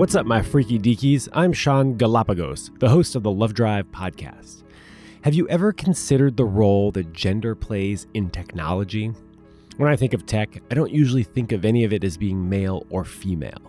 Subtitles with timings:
[0.00, 1.28] What's up, my freaky deakies?
[1.34, 4.62] I'm Shaun Galanos, the host of the Love Drive podcast.
[5.24, 9.12] Have you ever considered the role that gender plays in technology?
[9.76, 12.48] When I think of tech, I don't usually think of any of it as being
[12.48, 13.60] male or female.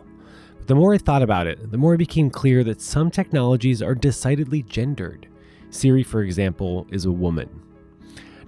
[0.58, 3.82] But the more I thought about it, the more it became clear that some technologies
[3.82, 5.28] are decidedly gendered.
[5.70, 7.50] Siri, for example, is a woman.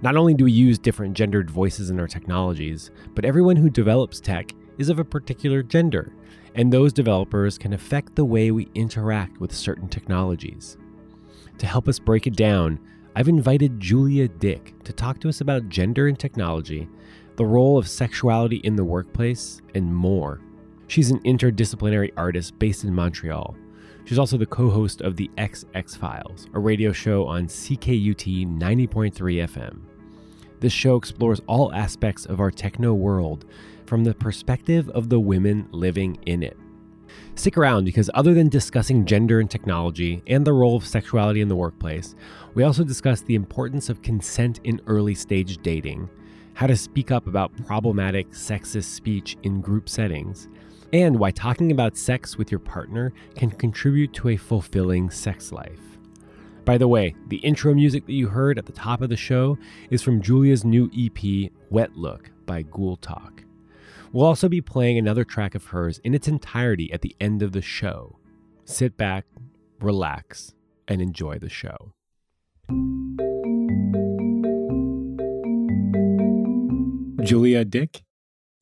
[0.00, 4.20] Not only do we use different gendered voices in our technologies, but everyone who develops
[4.20, 6.14] tech is of a particular gender,
[6.54, 10.76] and those developers can affect the way we interact with certain technologies.
[11.58, 12.78] To help us break it down,
[13.16, 16.88] I've invited Julia Dyck to talk to us about gender and technology,
[17.36, 20.40] the role of sexuality in the workplace, and more.
[20.86, 23.56] She's an interdisciplinary artist based in Montreal.
[24.04, 29.12] She's also the co host of the XX Files, a radio show on CKUT 90.3
[29.12, 29.80] FM.
[30.60, 33.44] This show explores all aspects of our techno world
[33.86, 36.56] from the perspective of the women living in it.
[37.36, 41.48] Stick around because, other than discussing gender and technology and the role of sexuality in
[41.48, 42.14] the workplace,
[42.54, 46.08] we also discuss the importance of consent in early stage dating,
[46.54, 50.48] how to speak up about problematic sexist speech in group settings,
[50.92, 55.80] and why talking about sex with your partner can contribute to a fulfilling sex life.
[56.64, 59.58] By the way, the intro music that you heard at the top of the show
[59.90, 63.43] is from Julia's new EP, Wet Look by Ghoultalk.
[64.14, 67.50] We'll also be playing another track of hers in its entirety at the end of
[67.50, 68.20] the show.
[68.64, 69.24] Sit back,
[69.80, 70.54] relax,
[70.86, 71.94] and enjoy the show.
[77.24, 78.04] Julia Dyck,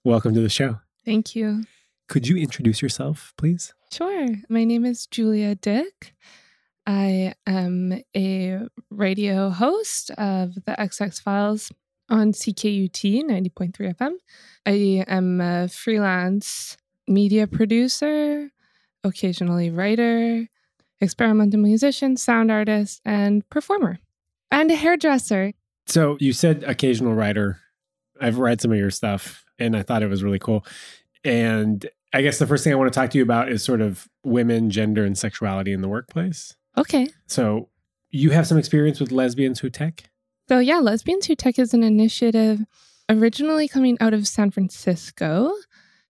[0.07, 0.81] welcome to the show.
[1.05, 1.65] Thank you.
[2.09, 3.75] Could you introduce yourself, please?
[3.93, 4.29] Sure.
[4.49, 6.15] My name is Julia Dyck.
[6.87, 8.59] I am a
[8.89, 11.71] radio host of the XX Files
[12.13, 14.13] on CKUT 90.3 FM.
[14.67, 16.77] I am a freelance
[17.09, 18.51] media producer,
[19.03, 20.47] occasionally writer,
[21.01, 23.99] experimental musician, sound artist, and performer,
[24.51, 25.55] and a hairdresser.
[25.87, 27.59] So you said occasional writer.
[28.21, 30.65] I've read some of your stuff and I thought it was really cool.
[31.25, 33.81] And I guess the first thing I want to talk to you about is sort
[33.81, 36.55] of women, gender, and sexuality in the workplace.
[36.77, 37.09] Okay.
[37.27, 37.71] So
[38.11, 40.11] you have some experience with lesbians who tech?
[40.53, 42.61] So, yeah, Lesbians Who Tech is an initiative
[43.09, 45.51] originally coming out of San Francisco.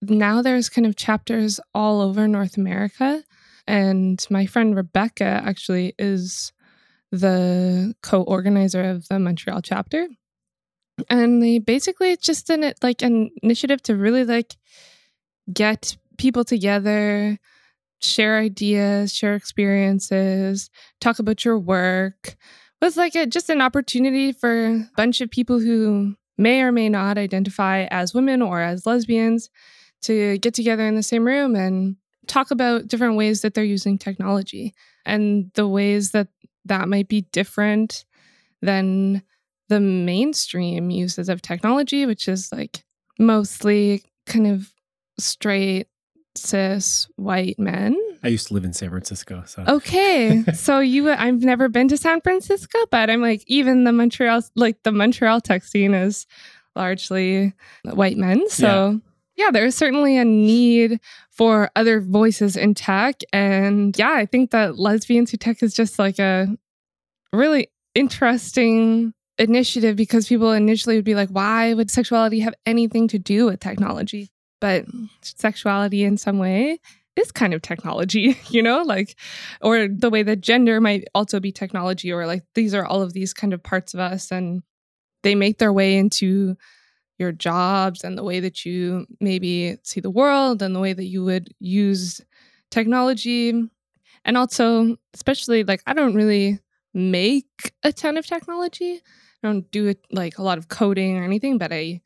[0.00, 3.22] Now there's kind of chapters all over North America.
[3.68, 6.52] And my friend Rebecca actually is
[7.12, 10.08] the co organizer of the Montreal chapter.
[11.08, 14.56] And they basically it's just an like an initiative to really like
[15.52, 17.38] get people together,
[18.00, 20.68] share ideas, share experiences,
[21.00, 22.36] talk about your work,
[22.82, 26.88] was like a, just an opportunity for a bunch of people who may or may
[26.88, 29.48] not identify as women or as lesbians
[30.02, 33.98] to get together in the same room and talk about different ways that they're using
[33.98, 34.74] technology
[35.06, 36.28] and the ways that
[36.64, 38.04] that might be different
[38.60, 39.22] than
[39.68, 42.84] the mainstream uses of technology, which is like
[43.18, 44.72] mostly kind of
[45.18, 45.88] straight
[46.36, 47.96] cis white men.
[48.22, 49.42] I used to live in San Francisco.
[49.46, 53.92] So okay, so you, I've never been to San Francisco, but I'm like even the
[53.92, 56.26] Montreal, like the Montreal tech scene is
[56.76, 57.52] largely
[57.84, 58.48] white men.
[58.48, 59.00] So
[59.36, 61.00] yeah, yeah there's certainly a need
[61.30, 65.98] for other voices in tech, and yeah, I think that lesbians who tech is just
[65.98, 66.48] like a
[67.32, 73.18] really interesting initiative because people initially would be like, why would sexuality have anything to
[73.18, 74.30] do with technology?
[74.60, 74.84] But
[75.22, 76.78] sexuality in some way
[77.16, 79.18] is kind of technology, you know, like,
[79.60, 83.12] or the way that gender might also be technology, or like these are all of
[83.12, 84.62] these kind of parts of us and
[85.22, 86.56] they make their way into
[87.18, 91.04] your jobs and the way that you maybe see the world and the way that
[91.04, 92.20] you would use
[92.70, 93.50] technology.
[94.24, 96.58] And also, especially like, I don't really
[96.94, 99.00] make a ton of technology.
[99.42, 102.00] I don't do it like a lot of coding or anything, but I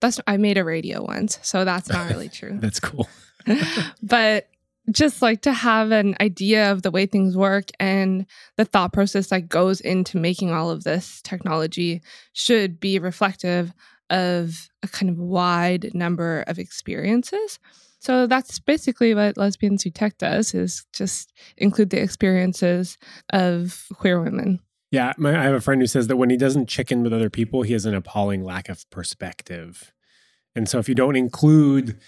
[0.00, 2.58] that's I made a radio once, so that's not really true.
[2.60, 3.08] that's cool.
[4.02, 4.48] but
[4.90, 8.26] just like to have an idea of the way things work and
[8.56, 12.02] the thought process that goes into making all of this technology
[12.32, 13.72] should be reflective
[14.08, 17.58] of a kind of wide number of experiences.
[18.00, 22.98] So that's basically what Lesbians Who Tech does is just include the experiences
[23.32, 24.58] of queer women.
[24.90, 27.30] Yeah, my, I have a friend who says that when he doesn't chicken with other
[27.30, 29.92] people, he has an appalling lack of perspective.
[30.56, 32.00] And so if you don't include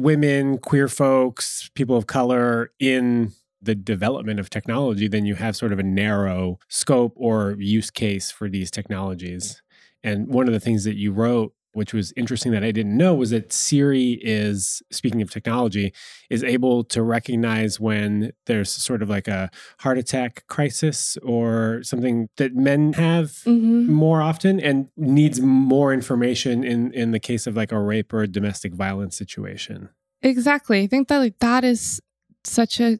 [0.00, 3.32] women, queer folks, people of color in
[3.62, 8.30] the development of technology, then you have sort of a narrow scope or use case
[8.30, 9.62] for these technologies.
[10.02, 13.14] And one of the things that you wrote which was interesting that I didn't know
[13.14, 15.92] was that Siri is speaking of technology
[16.28, 22.28] is able to recognize when there's sort of like a heart attack crisis or something
[22.36, 23.90] that men have mm-hmm.
[23.90, 28.22] more often and needs more information in in the case of like a rape or
[28.22, 29.88] a domestic violence situation.
[30.22, 30.82] Exactly.
[30.82, 32.00] I think that like that is
[32.44, 32.98] such a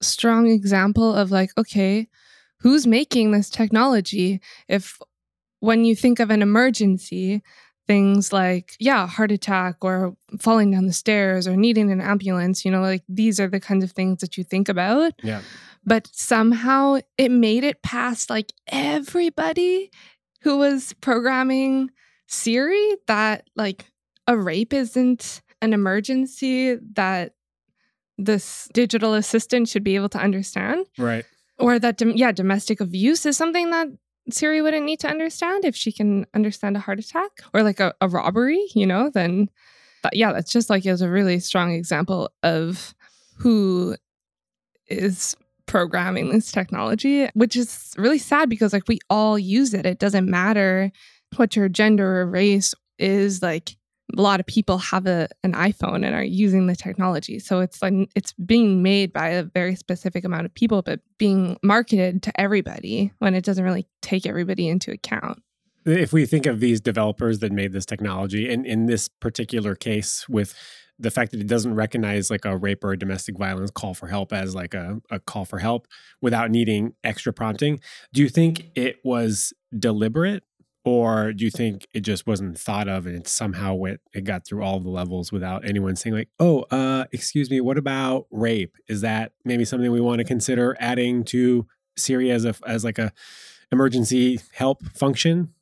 [0.00, 2.08] strong example of like okay,
[2.60, 4.98] who's making this technology if
[5.60, 7.42] when you think of an emergency
[7.88, 12.70] things like yeah heart attack or falling down the stairs or needing an ambulance you
[12.70, 15.12] know like these are the kinds of things that you think about.
[15.22, 15.40] Yeah.
[15.84, 19.90] But somehow it made it past like everybody
[20.42, 21.90] who was programming
[22.26, 23.86] siri that like
[24.26, 27.32] a rape isn't an emergency that
[28.18, 30.86] this digital assistant should be able to understand.
[30.98, 31.24] Right.
[31.58, 33.88] Or that yeah domestic abuse is something that
[34.30, 37.94] Siri wouldn't need to understand if she can understand a heart attack or like a,
[38.00, 39.48] a robbery, you know, then
[40.02, 42.94] that, yeah, that's just like is a really strong example of
[43.36, 43.96] who
[44.86, 45.36] is
[45.66, 49.86] programming this technology, which is really sad because like we all use it.
[49.86, 50.90] It doesn't matter
[51.36, 53.76] what your gender or race is like
[54.16, 57.38] a lot of people have a, an iPhone and are using the technology.
[57.38, 61.58] So it's like it's being made by a very specific amount of people, but being
[61.62, 65.42] marketed to everybody when it doesn't really take everybody into account.
[65.84, 70.28] If we think of these developers that made this technology, and in this particular case
[70.28, 70.54] with
[70.98, 74.08] the fact that it doesn't recognize like a rape or a domestic violence call for
[74.08, 75.86] help as like a, a call for help
[76.20, 77.78] without needing extra prompting,
[78.12, 80.42] do you think it was deliberate
[80.88, 84.46] or do you think it just wasn't thought of and it somehow went it got
[84.46, 88.74] through all the levels without anyone saying like oh uh excuse me what about rape?
[88.88, 92.98] Is that maybe something we want to consider adding to siri as a as like
[92.98, 93.12] a
[93.70, 95.52] emergency help function?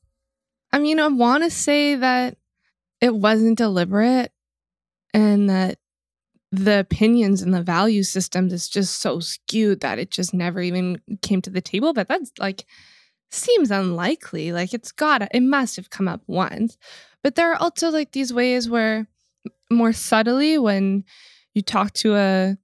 [0.72, 2.36] I mean i want to say that
[3.00, 4.32] it wasn't deliberate
[5.12, 5.78] and that
[6.52, 11.00] the opinions and the value systems is just so skewed that it just never even
[11.20, 12.64] came to the table but that's like
[13.30, 14.52] seems unlikely.
[14.52, 16.76] Like it's gotta, it must have come up once.
[17.22, 19.08] But there are also like these ways where
[19.70, 21.04] more subtly when
[21.54, 22.56] you talk to a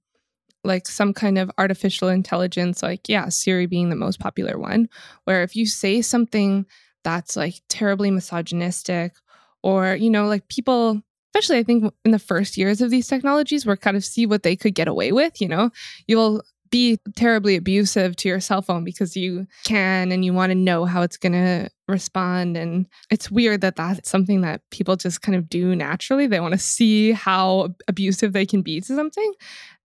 [0.63, 4.87] like some kind of artificial intelligence, like, yeah, Siri being the most popular one,
[5.25, 6.65] where if you say something
[7.03, 9.13] that's like terribly misogynistic,
[9.61, 11.01] or, you know, like people,
[11.33, 14.43] especially I think in the first years of these technologies, were kind of see what
[14.43, 15.69] they could get away with, you know,
[16.07, 20.55] you'll be terribly abusive to your cell phone because you can and you want to
[20.55, 22.57] know how it's going to respond.
[22.57, 26.25] And it's weird that that's something that people just kind of do naturally.
[26.25, 29.33] They want to see how abusive they can be to something.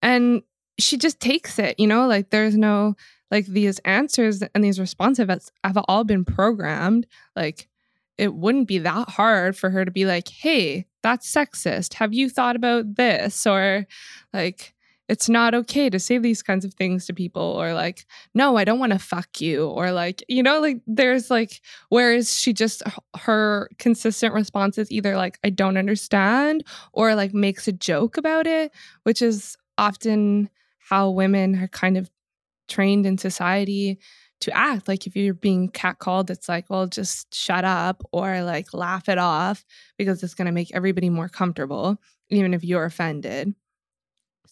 [0.01, 0.41] And
[0.79, 2.95] she just takes it, you know, like there's no,
[3.29, 7.05] like these answers and these responses have all been programmed.
[7.35, 7.67] Like
[8.17, 11.93] it wouldn't be that hard for her to be like, hey, that's sexist.
[11.93, 13.45] Have you thought about this?
[13.45, 13.85] Or
[14.33, 14.73] like,
[15.09, 18.63] it's not okay to say these kinds of things to people or like no i
[18.63, 22.83] don't want to fuck you or like you know like there's like whereas she just
[23.17, 26.63] her consistent response is either like i don't understand
[26.93, 28.71] or like makes a joke about it
[29.03, 32.09] which is often how women are kind of
[32.67, 33.99] trained in society
[34.41, 34.87] to act.
[34.87, 39.17] Like if you're being catcalled it's like well just shut up or like laugh it
[39.17, 39.65] off
[39.97, 41.97] because it's going to make everybody more comfortable
[42.29, 43.53] even if you're offended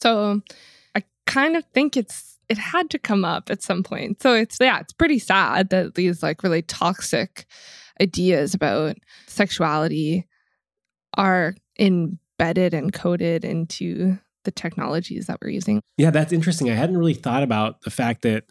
[0.01, 0.41] so
[0.95, 4.21] I kind of think it's it had to come up at some point.
[4.21, 7.45] So it's yeah, it's pretty sad that these like really toxic
[8.01, 10.27] ideas about sexuality
[11.17, 15.81] are embedded and coded into the technologies that we're using.
[15.97, 16.69] Yeah, that's interesting.
[16.69, 18.45] I hadn't really thought about the fact that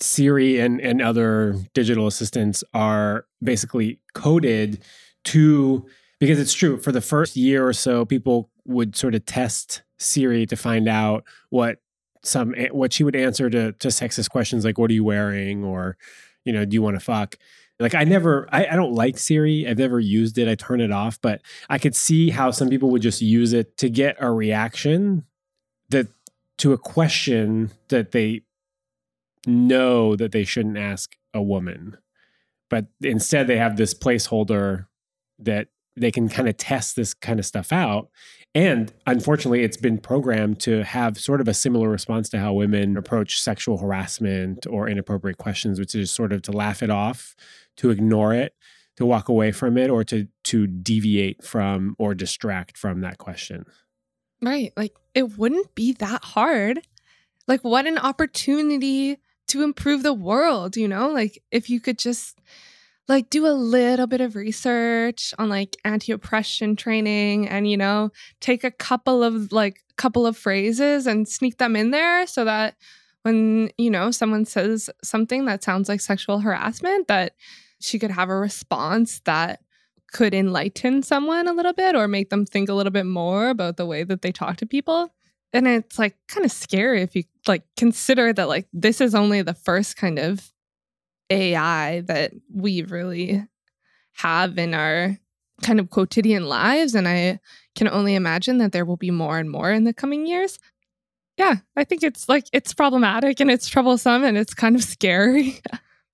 [0.00, 4.82] Siri and, and other digital assistants are basically coded
[5.24, 5.86] to
[6.18, 10.46] because it's true for the first year or so people would sort of test Siri
[10.46, 11.78] to find out what
[12.22, 15.64] some eh, what she would answer to to sexist questions like what are you wearing?
[15.64, 15.96] or
[16.44, 17.36] you know do you want to fuck?
[17.78, 19.66] Like i never I, I don't like siri.
[19.66, 20.48] I've never used it.
[20.48, 21.20] I turn it off.
[21.20, 25.24] But i could see how some people would just use it to get a reaction
[25.90, 26.08] that
[26.58, 28.42] to a question that they
[29.46, 31.96] know that they shouldn't ask a woman.
[32.68, 34.86] But instead they have this placeholder
[35.38, 38.08] that they can kind of test this kind of stuff out.
[38.54, 42.96] And unfortunately, it's been programmed to have sort of a similar response to how women
[42.96, 47.36] approach sexual harassment or inappropriate questions, which is sort of to laugh it off,
[47.76, 48.54] to ignore it,
[48.96, 53.64] to walk away from it, or to to deviate from or distract from that question.
[54.42, 54.72] Right.
[54.76, 56.80] Like it wouldn't be that hard.
[57.46, 59.18] Like what an opportunity
[59.48, 61.08] to improve the world, you know?
[61.08, 62.38] Like if you could just
[63.10, 68.62] like do a little bit of research on like anti-oppression training and you know take
[68.62, 72.76] a couple of like couple of phrases and sneak them in there so that
[73.22, 77.34] when you know someone says something that sounds like sexual harassment that
[77.80, 79.60] she could have a response that
[80.12, 83.76] could enlighten someone a little bit or make them think a little bit more about
[83.76, 85.12] the way that they talk to people.
[85.52, 89.42] And it's like kind of scary if you like consider that like this is only
[89.42, 90.52] the first kind of
[91.30, 93.46] AI that we really
[94.14, 95.16] have in our
[95.62, 96.94] kind of quotidian lives.
[96.94, 97.40] And I
[97.74, 100.58] can only imagine that there will be more and more in the coming years.
[101.36, 105.60] Yeah, I think it's like it's problematic and it's troublesome and it's kind of scary.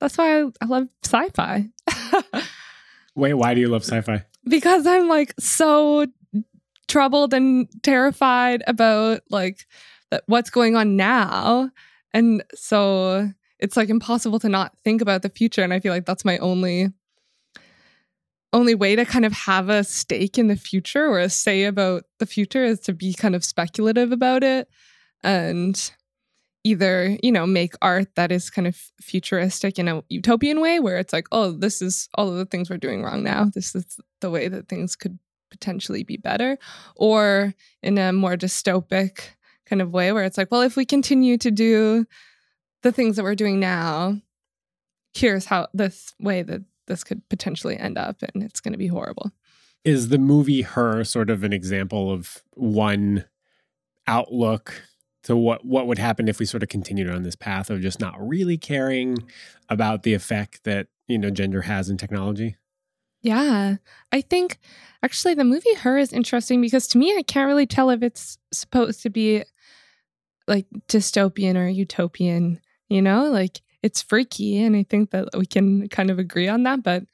[0.00, 1.68] That's why I, I love sci fi.
[3.14, 4.24] Wait, why do you love sci fi?
[4.46, 6.06] Because I'm like so
[6.86, 9.66] troubled and terrified about like
[10.26, 11.70] what's going on now.
[12.12, 16.06] And so it's like impossible to not think about the future and i feel like
[16.06, 16.88] that's my only
[18.52, 22.04] only way to kind of have a stake in the future or a say about
[22.18, 24.68] the future is to be kind of speculative about it
[25.22, 25.92] and
[26.66, 30.98] either you know make art that is kind of futuristic in a utopian way where
[30.98, 33.44] it's like oh this is all of the things we're doing wrong now.
[33.54, 35.16] This is the way that things could
[35.48, 36.58] potentially be better.
[36.96, 39.20] Or in a more dystopic
[39.64, 42.04] kind of way where it's like well if we continue to do
[42.86, 44.20] the things that we're doing now,
[45.12, 48.86] here's how this way that this could potentially end up and it's going to be
[48.86, 49.32] horrible.
[49.84, 53.24] Is the movie Her sort of an example of one
[54.06, 54.82] outlook
[55.24, 57.98] to what what would happen if we sort of continued on this path of just
[57.98, 59.18] not really caring
[59.68, 62.54] about the effect that, you know, gender has in technology?
[63.20, 63.78] Yeah.
[64.12, 64.60] I think
[65.02, 68.38] actually the movie Her is interesting because to me I can't really tell if it's
[68.52, 69.42] supposed to be
[70.46, 75.88] like dystopian or utopian you know like it's freaky and i think that we can
[75.88, 77.04] kind of agree on that but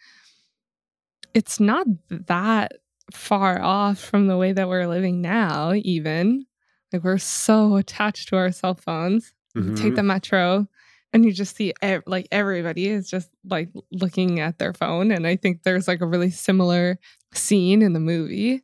[1.34, 2.72] it's not that
[3.10, 6.46] far off from the way that we're living now even.
[6.92, 9.32] Like we're so attached to our cell phones.
[9.56, 9.74] Mm-hmm.
[9.74, 10.66] take the metro
[11.12, 15.26] and you just see ev- like everybody is just like looking at their phone and
[15.26, 16.98] i think there's like a really similar
[17.34, 18.62] scene in the movie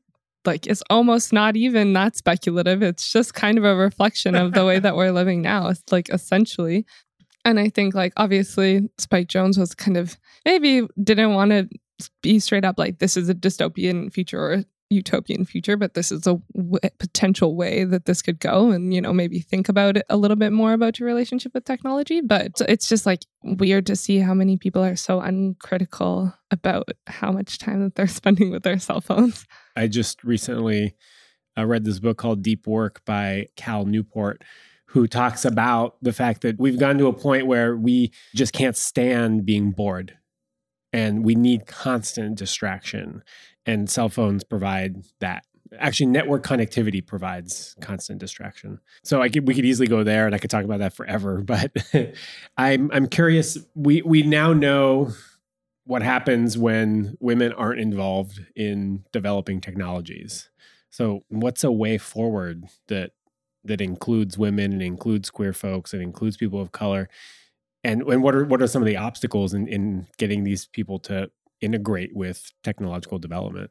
[0.49, 2.83] like it's almost not even that speculative.
[2.83, 5.69] It's just kind of a reflection of the way that we're living now.
[5.69, 6.87] It's like essentially.
[7.45, 11.69] And I think like obviously Spike Jonze was kind of maybe didn't want to
[12.23, 16.27] be straight up like this is a dystopian future or utopian future, but this is
[16.27, 18.71] a w- potential way that this could go.
[18.71, 21.65] And, you know, maybe think about it a little bit more about your relationship with
[21.65, 22.21] technology.
[22.21, 27.33] But it's just like weird to see how many people are so uncritical about how
[27.33, 29.47] much time that they're spending with their cell phones.
[29.77, 30.95] I just recently
[31.57, 34.43] uh, read this book called Deep Work by Cal Newport.
[34.93, 38.75] Who talks about the fact that we've gotten to a point where we just can't
[38.75, 40.17] stand being bored
[40.93, 43.23] and we need constant distraction
[43.69, 45.45] and cell phones provide that.
[45.79, 48.81] Actually network connectivity provides constant distraction.
[49.05, 51.43] So i could we could easily go there and i could talk about that forever
[51.47, 51.71] but
[52.57, 55.13] i'm i'm curious we we now know
[55.85, 60.51] what happens when women aren't involved in developing technologies.
[60.91, 63.13] So what's a way forward that
[63.65, 67.09] that includes women and includes queer folks and includes people of color?
[67.85, 70.99] And and what are what are some of the obstacles in in getting these people
[71.01, 73.71] to integrate with technological development?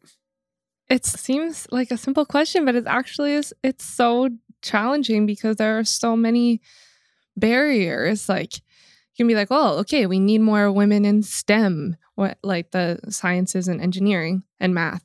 [0.89, 4.29] It seems like a simple question, but it actually is it's so
[4.62, 6.62] challenging because there are so many
[7.36, 8.29] barriers.
[8.29, 8.62] Like you
[9.17, 13.67] can be like, oh, okay, we need more women in STEM, what like the sciences
[13.67, 15.03] and engineering and math.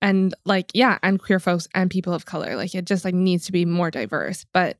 [0.00, 2.56] And like, yeah, and queer folks and people of color.
[2.56, 4.44] Like it just like needs to be more diverse.
[4.52, 4.76] But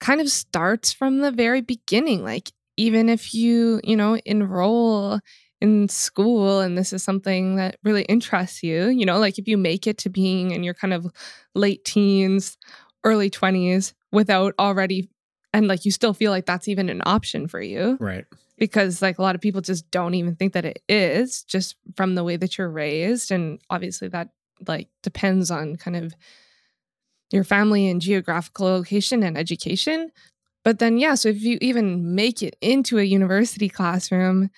[0.00, 2.24] kind of starts from the very beginning.
[2.24, 5.20] Like even if you, you know, enroll
[5.60, 9.58] in school and this is something that really interests you, you know, like if you
[9.58, 11.06] make it to being in your kind of
[11.54, 12.56] late teens,
[13.04, 15.08] early 20s without already
[15.52, 17.96] and like you still feel like that's even an option for you.
[18.00, 18.24] Right.
[18.56, 22.14] Because like a lot of people just don't even think that it is just from
[22.14, 24.28] the way that you're raised and obviously that
[24.66, 26.14] like depends on kind of
[27.30, 30.10] your family and geographical location and education.
[30.64, 34.50] But then yeah, so if you even make it into a university classroom,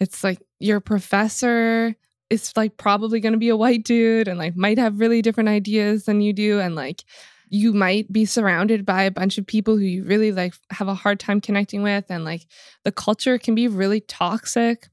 [0.00, 1.94] it's like your professor
[2.30, 5.48] is like probably going to be a white dude and like might have really different
[5.48, 7.04] ideas than you do and like
[7.50, 10.94] you might be surrounded by a bunch of people who you really like have a
[10.94, 12.46] hard time connecting with and like
[12.84, 14.88] the culture can be really toxic.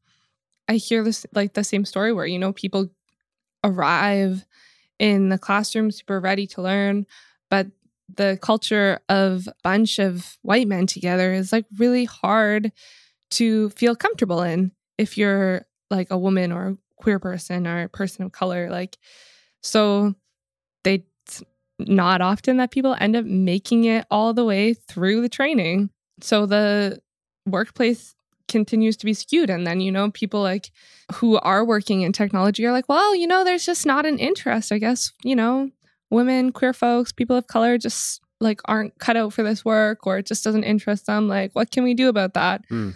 [0.67, 2.89] I hear this like the same story where you know people
[3.63, 4.45] arrive
[4.99, 7.05] in the classroom super ready to learn
[7.49, 7.67] but
[8.15, 12.71] the culture of a bunch of white men together is like really hard
[13.31, 17.89] to feel comfortable in if you're like a woman or a queer person or a
[17.89, 18.69] person of color.
[18.69, 18.97] Like,
[19.61, 20.13] so
[20.83, 21.05] they
[21.79, 25.89] not often that people end up making it all the way through the training.
[26.21, 27.01] So the
[27.47, 28.13] workplace
[28.47, 29.49] continues to be skewed.
[29.49, 30.71] And then, you know, people like
[31.13, 34.71] who are working in technology are like, well, you know, there's just not an interest.
[34.71, 35.71] I guess, you know,
[36.11, 40.17] women, queer folks, people of color just like aren't cut out for this work or
[40.17, 41.27] it just doesn't interest them.
[41.27, 42.67] Like, what can we do about that?
[42.69, 42.95] Mm.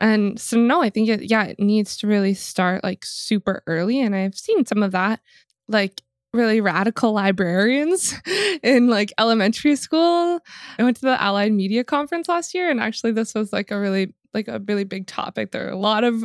[0.00, 4.00] And so, no, I think it, yeah, it needs to really start like super early.
[4.00, 5.20] And I've seen some of that.
[5.68, 8.14] Like, really radical librarians
[8.62, 10.38] in like elementary school.
[10.78, 13.80] I went to the Allied Media Conference last year, and actually, this was like a
[13.80, 15.50] really like a really big topic.
[15.50, 16.24] There are a lot of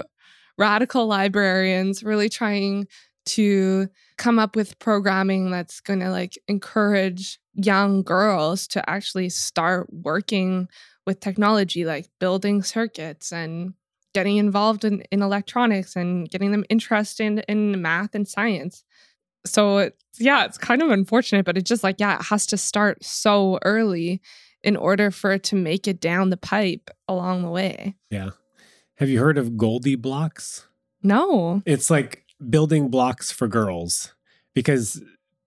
[0.58, 2.88] radical librarians really trying
[3.24, 3.88] to
[4.18, 10.68] come up with programming that's going to like encourage young girls to actually start working
[11.06, 13.74] with technology like building circuits and
[14.14, 18.84] getting involved in, in electronics and getting them interested in, in math and science
[19.46, 22.58] so it's, yeah, it's kind of unfortunate, but it's just like, yeah, it has to
[22.58, 24.22] start so early
[24.64, 27.96] in order for it to make it down the pipe along the way.
[28.10, 28.32] Yeah.
[28.98, 30.66] Have you heard of GoldieBlox?
[31.02, 31.64] No.
[31.66, 34.14] It's like building blocks for girls
[34.54, 35.02] because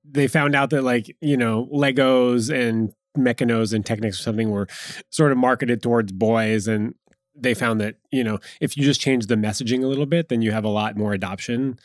[0.04, 4.68] they found out that like, you know, Legos and Meccanos and Technics or something were
[5.10, 6.94] sort of marketed towards boys and
[7.36, 10.40] they found that, you know, if you just change the messaging a little bit, then
[10.40, 11.78] you have a lot more adoption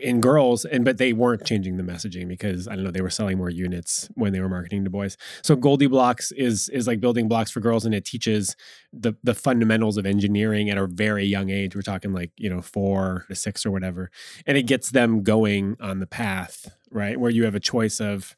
[0.00, 3.10] in girls and but they weren't changing the messaging because i don't know they were
[3.10, 5.16] selling more units when they were marketing to boys.
[5.42, 8.56] So GoldieBlox is is like building blocks for girls and it teaches
[8.92, 11.76] the the fundamentals of engineering at a very young age.
[11.76, 14.10] We're talking like you know four to six or whatever.
[14.46, 18.36] And it gets them going on the path right where you have a choice of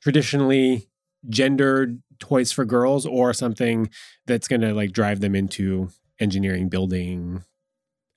[0.00, 0.88] traditionally
[1.28, 3.90] gendered toys for girls or something
[4.26, 7.44] that's going to like drive them into engineering building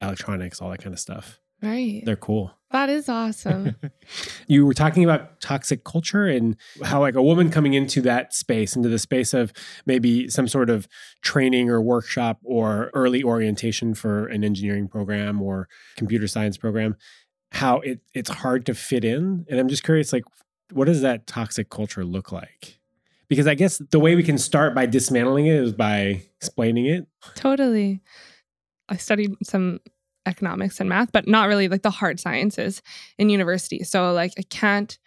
[0.01, 2.04] electronics all that kind of stuff Right.
[2.06, 2.54] They're cool.
[2.72, 3.75] That is awesome.
[4.48, 8.75] you were talking about toxic culture and how like a woman coming into that space,
[8.75, 9.51] into the space of
[9.86, 10.88] maybe some sort of
[11.22, 16.96] training or workshop or early orientation for an engineering program or computer science program,
[17.51, 19.46] how it it's hard to fit in.
[19.50, 20.25] And I'm just curious, like,
[20.72, 22.78] what does that toxic culture look like?
[23.29, 27.07] Because I guess the way we can start by dismantling it is by explaining it.
[27.35, 28.01] Totally.
[28.89, 29.79] I studied some
[30.25, 32.81] economics and math, but not really like the hard sciences
[33.18, 33.83] in university.
[33.83, 34.98] So like I can't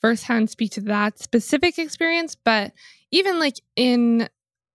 [0.00, 2.72] firsthand speak to that specific experience, but
[3.10, 4.28] even like in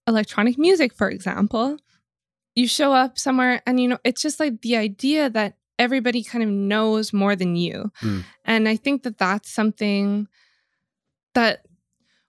[0.08, 1.78] electronic music, for example,
[2.56, 6.44] you show up somewhere and you know, it's just like the idea that everybody kind
[6.44, 7.92] of knows more than you.
[8.02, 8.24] Mm.
[8.46, 10.28] And I think that that's something
[11.36, 11.66] that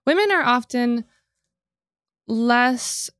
[0.08, 1.04] women are often
[2.26, 3.10] less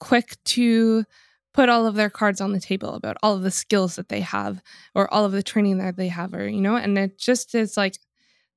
[0.00, 1.04] quick to
[1.52, 4.22] put all of their cards on the table about all of the skills that they
[4.22, 4.62] have
[4.94, 7.76] or all of the training that they have or you know and it just is
[7.76, 7.98] like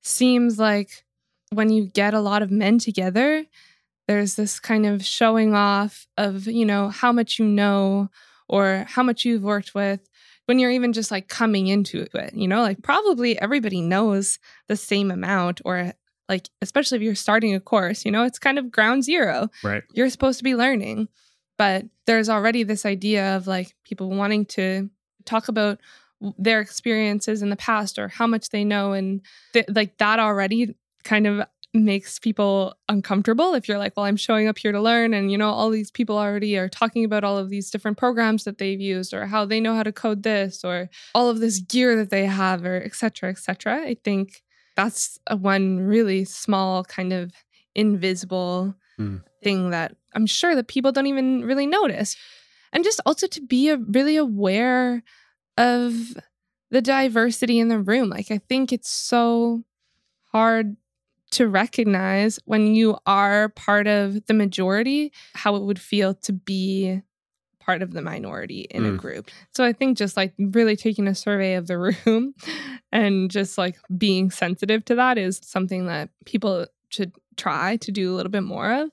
[0.00, 1.04] seems like
[1.50, 3.44] when you get a lot of men together
[4.08, 8.08] there's this kind of showing off of you know how much you know
[8.48, 10.00] or how much you've worked with
[10.46, 14.76] when you're even just like coming into it you know like probably everybody knows the
[14.76, 15.92] same amount or
[16.30, 19.50] like especially if you're starting a course you know it's kind of ground zero.
[19.62, 19.82] Right.
[19.92, 21.08] You're supposed to be learning
[21.60, 24.88] but there's already this idea of like people wanting to
[25.26, 25.78] talk about
[26.38, 29.20] their experiences in the past or how much they know and
[29.52, 34.48] th- like that already kind of makes people uncomfortable if you're like well i'm showing
[34.48, 37.36] up here to learn and you know all these people already are talking about all
[37.36, 40.64] of these different programs that they've used or how they know how to code this
[40.64, 44.42] or all of this gear that they have or etc etc i think
[44.84, 47.32] that's a one really small kind of
[47.74, 49.22] invisible mm.
[49.42, 52.16] thing that I'm sure that people don't even really notice.
[52.72, 55.02] And just also to be a, really aware
[55.58, 56.16] of
[56.70, 58.08] the diversity in the room.
[58.08, 59.64] Like, I think it's so
[60.32, 60.76] hard
[61.32, 67.02] to recognize when you are part of the majority how it would feel to be
[67.70, 68.94] part of the minority in mm.
[68.94, 69.30] a group.
[69.52, 72.34] So I think just like really taking a survey of the room
[72.92, 78.12] and just like being sensitive to that is something that people should try to do
[78.12, 78.90] a little bit more of.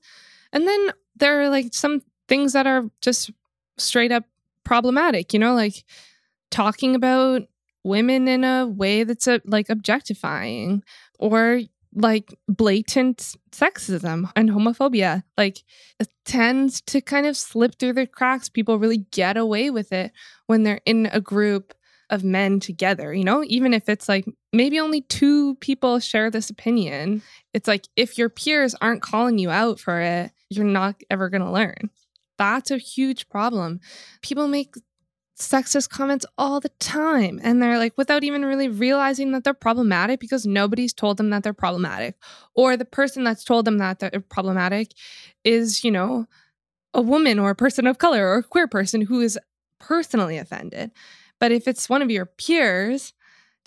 [0.53, 3.31] And then there are like some things that are just
[3.79, 4.25] straight up
[4.63, 5.83] problematic, you know, like
[6.51, 7.47] talking about
[7.83, 10.83] women in a way that's a, like objectifying
[11.17, 11.61] or
[11.97, 15.23] like blatant sexism and homophobia.
[15.38, 15.63] Like
[15.99, 18.49] it tends to kind of slip through the cracks.
[18.49, 20.12] People really get away with it
[20.45, 21.73] when they're in a group
[22.10, 26.49] of men together, you know, even if it's like maybe only two people share this
[26.49, 27.21] opinion,
[27.53, 31.41] it's like if your peers aren't calling you out for it, you're not ever going
[31.41, 31.89] to learn.
[32.38, 33.79] That's a huge problem.
[34.21, 34.75] People make
[35.38, 37.39] sexist comments all the time.
[37.43, 41.43] And they're like, without even really realizing that they're problematic because nobody's told them that
[41.43, 42.15] they're problematic.
[42.56, 44.93] Or the person that's told them that they're problematic
[45.43, 46.26] is, you know,
[46.93, 49.38] a woman or a person of color or a queer person who is
[49.80, 50.91] personally offended.
[51.39, 53.13] But if it's one of your peers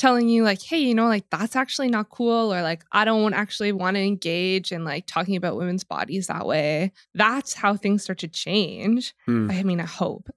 [0.01, 3.35] telling you like hey you know like that's actually not cool or like i don't
[3.35, 8.03] actually want to engage in like talking about women's bodies that way that's how things
[8.03, 9.53] start to change mm.
[9.53, 10.31] i mean i hope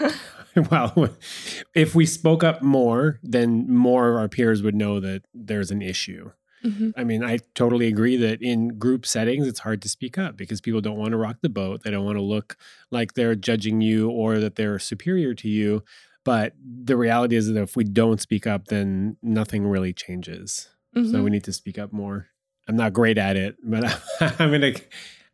[0.70, 1.10] well
[1.74, 5.82] if we spoke up more then more of our peers would know that there's an
[5.82, 6.30] issue
[6.64, 6.90] mm-hmm.
[6.96, 10.60] I mean, I totally agree that in group settings, it's hard to speak up because
[10.60, 11.82] people don't want to rock the boat.
[11.82, 12.58] They don't want to look
[12.90, 15.82] like they're judging you or that they're superior to you.
[16.24, 20.68] But the reality is that if we don't speak up, then nothing really changes.
[20.94, 21.10] Mm-hmm.
[21.10, 22.26] So we need to speak up more.
[22.68, 23.84] I'm not great at it, but
[24.20, 24.74] I'm gonna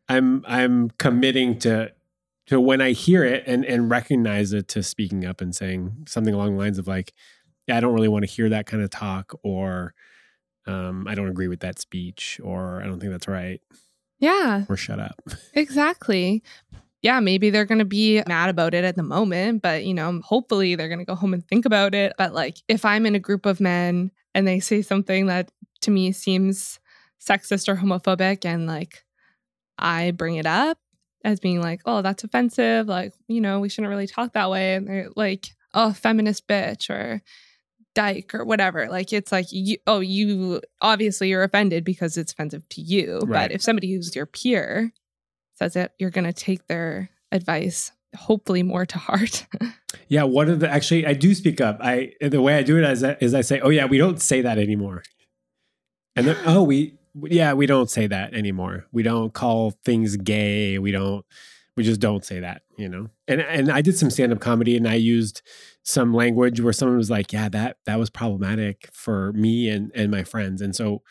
[0.09, 1.93] I'm I'm committing to
[2.47, 6.35] to when I hear it and and recognize it to speaking up and saying something
[6.35, 7.13] along the lines of like,
[7.67, 9.95] yeah, I don't really want to hear that kind of talk or
[10.67, 13.61] um, I don't agree with that speech or I don't think that's right.
[14.19, 14.65] Yeah.
[14.69, 15.21] Or shut up.
[15.55, 16.43] Exactly
[17.03, 20.21] yeah, maybe they're going to be mad about it at the moment, but you know,
[20.25, 22.13] hopefully they're going to go home and think about it.
[22.19, 25.51] But like if I'm in a group of men and they say something that
[25.83, 26.81] to me seems
[27.21, 29.05] sexist or homophobic and like
[29.79, 30.79] I bring it up
[31.25, 32.87] as being like, "Oh, that's offensive.
[32.87, 36.89] Like, you know, we shouldn't really talk that way." And they're like, "Oh, feminist bitch
[36.89, 37.23] or
[37.95, 42.69] dyke or whatever." Like it's like you oh, you obviously you're offended because it's offensive
[42.71, 43.21] to you.
[43.25, 43.49] Right.
[43.49, 44.93] But if somebody who's your peer
[45.57, 49.47] says it, you're going to take their advice hopefully more to heart.
[50.09, 51.79] yeah, one of the actually I do speak up.
[51.81, 54.41] I the way I do it is, is I say, "Oh yeah, we don't say
[54.41, 55.03] that anymore."
[56.17, 58.87] And then, "Oh, we yeah, we don't say that anymore.
[58.93, 60.79] We don't call things gay.
[60.79, 61.25] We don't
[61.77, 64.89] we just don't say that, you know." And and I did some stand-up comedy and
[64.89, 65.43] I used
[65.83, 70.11] some language where someone was like, "Yeah, that that was problematic for me and and
[70.11, 71.03] my friends." And so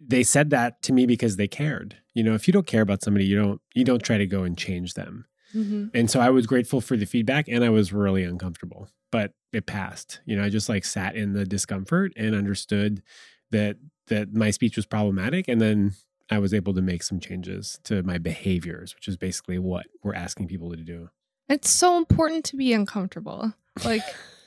[0.00, 1.96] they said that to me because they cared.
[2.14, 4.42] You know, if you don't care about somebody, you don't you don't try to go
[4.42, 5.26] and change them.
[5.54, 5.88] Mm-hmm.
[5.94, 9.66] And so I was grateful for the feedback and I was really uncomfortable, but it
[9.66, 10.20] passed.
[10.24, 13.02] You know, I just like sat in the discomfort and understood
[13.50, 15.92] that that my speech was problematic and then
[16.30, 20.14] I was able to make some changes to my behaviors, which is basically what we're
[20.14, 21.10] asking people to do.
[21.48, 23.52] It's so important to be uncomfortable.
[23.84, 24.02] Like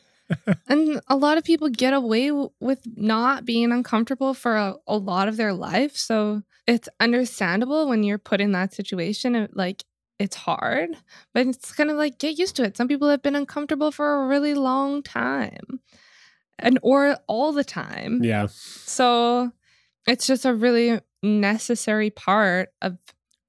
[0.68, 4.98] and a lot of people get away w- with not being uncomfortable for a, a,
[4.98, 5.96] lot of their life.
[5.96, 9.48] So it's understandable when you're put in that situation.
[9.54, 9.84] Like
[10.20, 10.96] it's hard,
[11.34, 12.78] but it's kind of like get used to it.
[12.78, 15.80] Some people have been uncomfortable for a really long time
[16.60, 18.24] and or all the time.
[18.24, 18.48] Yeah.
[18.50, 19.52] So
[20.08, 22.98] it's just a really necessary part of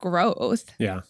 [0.00, 0.70] growth.
[0.78, 1.00] Yeah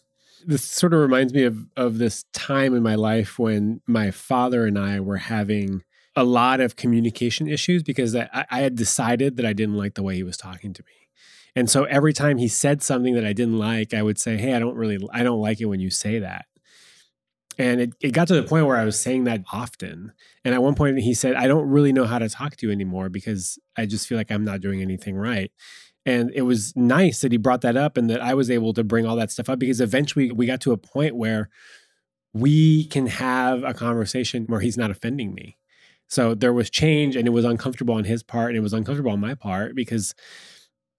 [0.46, 4.66] this sort of reminds me of of this time in my life when my father
[4.66, 5.82] and I were having
[6.16, 10.02] a lot of communication issues because I, I had decided that I didn't like the
[10.02, 11.08] way he was talking to me.
[11.56, 14.54] And so every time he said something that I didn't like, I would say, Hey,
[14.54, 16.46] I don't really, I don't like it when you say that.
[17.56, 20.12] And it, it got to the point where I was saying that often.
[20.44, 22.72] And at one point he said, I don't really know how to talk to you
[22.72, 25.52] anymore because I just feel like I'm not doing anything right.
[26.06, 28.84] And it was nice that he brought that up and that I was able to
[28.84, 31.48] bring all that stuff up because eventually we got to a point where
[32.34, 35.56] we can have a conversation where he's not offending me.
[36.08, 39.12] So there was change and it was uncomfortable on his part and it was uncomfortable
[39.12, 40.14] on my part because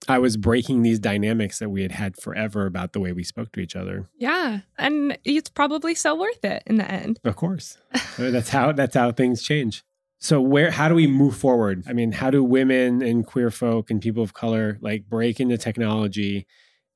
[0.08, 3.52] I was breaking these dynamics that we had had forever about the way we spoke
[3.52, 4.08] to each other.
[4.18, 7.18] Yeah, and it's probably so worth it in the end.
[7.24, 7.78] Of course.
[8.18, 9.84] that's how that's how things change.
[10.26, 11.84] So where how do we move forward?
[11.86, 15.56] I mean, how do women and queer folk and people of color like break into
[15.56, 16.48] technology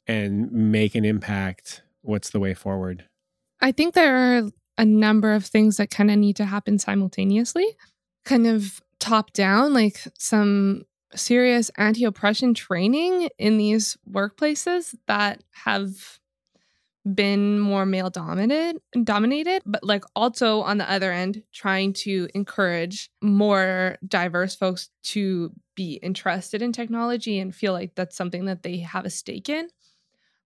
[0.09, 1.85] and make an impact?
[2.03, 3.05] What's the way forward?
[3.61, 7.69] I think there are a number of things that kind of need to happen simultaneously.
[8.25, 10.83] Kind of top down, like some
[11.15, 16.19] serious anti oppression training in these workplaces that have
[17.15, 23.11] been more male dominated dominated but like also on the other end trying to encourage
[23.23, 28.81] more diverse folks to be interested in technology and feel like that's something that they
[28.81, 29.67] have a stake in.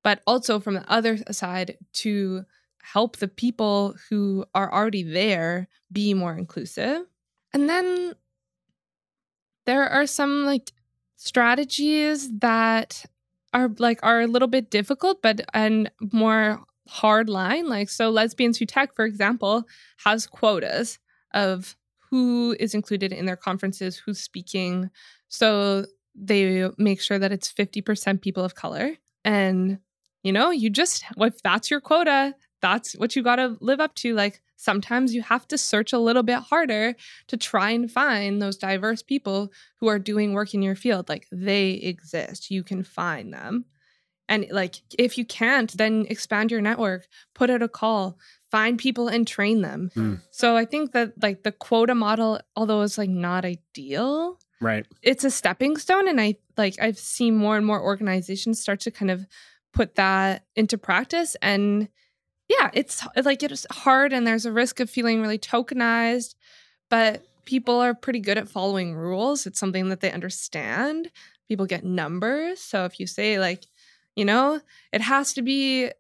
[0.04, 2.44] But also from the other side to
[2.80, 7.02] help the people who are already there be more inclusive.
[7.52, 8.12] And then
[9.66, 10.70] there are some like
[11.16, 13.04] strategies that
[13.54, 18.58] are like are a little bit difficult but and more hard line like so lesbians
[18.58, 19.64] who tech for example
[20.04, 20.98] has quotas
[21.32, 21.76] of
[22.14, 24.88] who is included in their conferences who's speaking.
[25.28, 28.92] So they make sure that it's 50% people of color.
[29.24, 29.80] And
[30.22, 32.34] you know you just if that's your quota
[32.64, 34.14] that's what you got to live up to.
[34.14, 36.94] Like sometimes you have to search a little bit harder
[37.26, 41.10] to try and find those diverse people who are doing work in your field.
[41.10, 43.66] Like they exist, you can find them.
[44.30, 48.16] And like if you can't, then expand your network, put out a call,
[48.50, 49.90] find people and train them.
[49.94, 50.22] Mm.
[50.30, 54.86] So I think that like the quota model, although it's like not ideal, right?
[55.02, 56.08] It's a stepping stone.
[56.08, 59.26] And I like I've seen more and more organizations start to kind of
[59.74, 61.36] put that into practice.
[61.42, 61.88] And
[62.48, 66.34] yeah, it's like it's hard and there's a risk of feeling really tokenized,
[66.90, 69.46] but people are pretty good at following rules.
[69.46, 71.10] It's something that they understand.
[71.48, 72.60] People get numbers.
[72.60, 73.64] So if you say like,
[74.16, 74.60] you know,
[74.92, 75.90] it has to be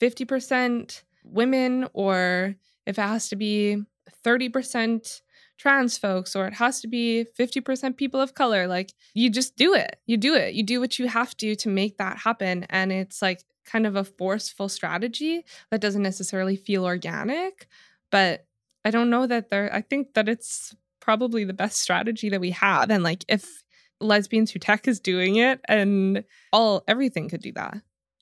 [0.00, 2.54] 50% women or
[2.86, 3.82] if it has to be
[4.24, 5.20] 30%
[5.58, 9.74] trans folks or it has to be 50% people of color like you just do
[9.74, 12.92] it you do it you do what you have to to make that happen and
[12.92, 17.68] it's like kind of a forceful strategy that doesn't necessarily feel organic
[18.10, 18.46] but
[18.84, 22.50] i don't know that there i think that it's probably the best strategy that we
[22.50, 23.62] have and like if
[24.00, 27.78] lesbians who tech is doing it and all everything could do that.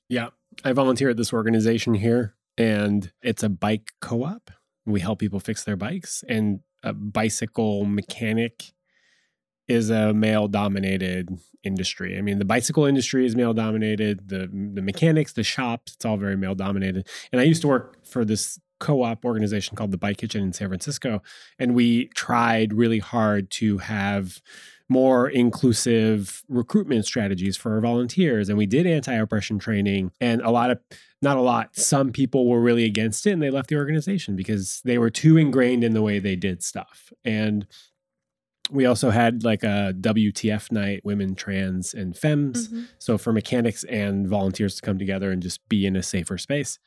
[0.09, 0.29] Yeah
[0.63, 4.49] i volunteer at this organization here and it's a bike co-op.
[4.85, 8.73] We help people fix their bikes and a bicycle mechanic
[9.67, 12.17] is a male dominated industry.
[12.17, 16.17] I mean, the bicycle industry is male dominated, the the mechanics, the shops, it's all
[16.17, 17.07] very male dominated.
[17.31, 20.67] And I used to work for this co-op organization called the Bike Kitchen in San
[20.67, 21.21] Francisco,
[21.59, 24.41] and we tried really hard to have
[24.89, 30.71] more inclusive recruitment strategies for our volunteers and we did anti-oppression training and a lot
[30.71, 30.79] of
[31.21, 34.81] not a lot some people were really against it and they left the organization because
[34.85, 37.67] they were too ingrained in the way they did stuff and
[38.69, 42.67] we also had like a WTF night, women, trans, and femmes.
[42.67, 42.83] Mm-hmm.
[42.99, 46.79] So for mechanics and volunteers to come together and just be in a safer space.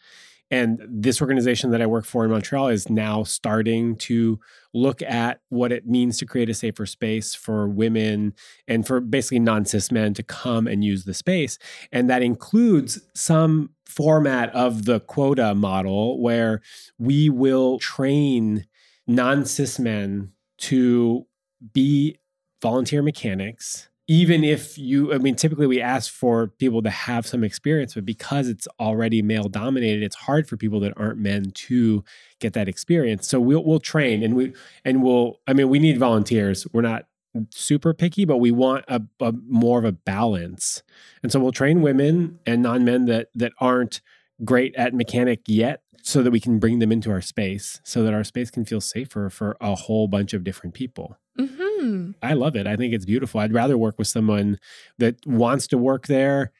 [0.52, 4.40] And this organization that I work for in Montreal is now starting to
[4.74, 8.34] look at what it means to create a safer space for women
[8.66, 11.56] and for basically non cis men to come and use the space.
[11.92, 16.62] And that includes some format of the quota model where
[16.98, 18.66] we will train
[19.06, 21.26] non cis men to
[21.72, 22.18] be
[22.62, 27.44] volunteer mechanics even if you i mean typically we ask for people to have some
[27.44, 32.02] experience but because it's already male dominated it's hard for people that aren't men to
[32.40, 33.28] get that experience.
[33.28, 34.52] So we'll we'll train and we
[34.84, 36.66] and we'll i mean we need volunteers.
[36.72, 37.06] We're not
[37.50, 40.82] super picky but we want a, a more of a balance.
[41.22, 44.00] And so we'll train women and non-men that that aren't
[44.44, 48.14] great at mechanic yet so that we can bring them into our space so that
[48.14, 52.12] our space can feel safer for a whole bunch of different people Mm-hmm.
[52.22, 52.66] I love it.
[52.66, 53.40] I think it's beautiful.
[53.40, 54.58] I'd rather work with someone
[54.98, 56.52] that wants to work there,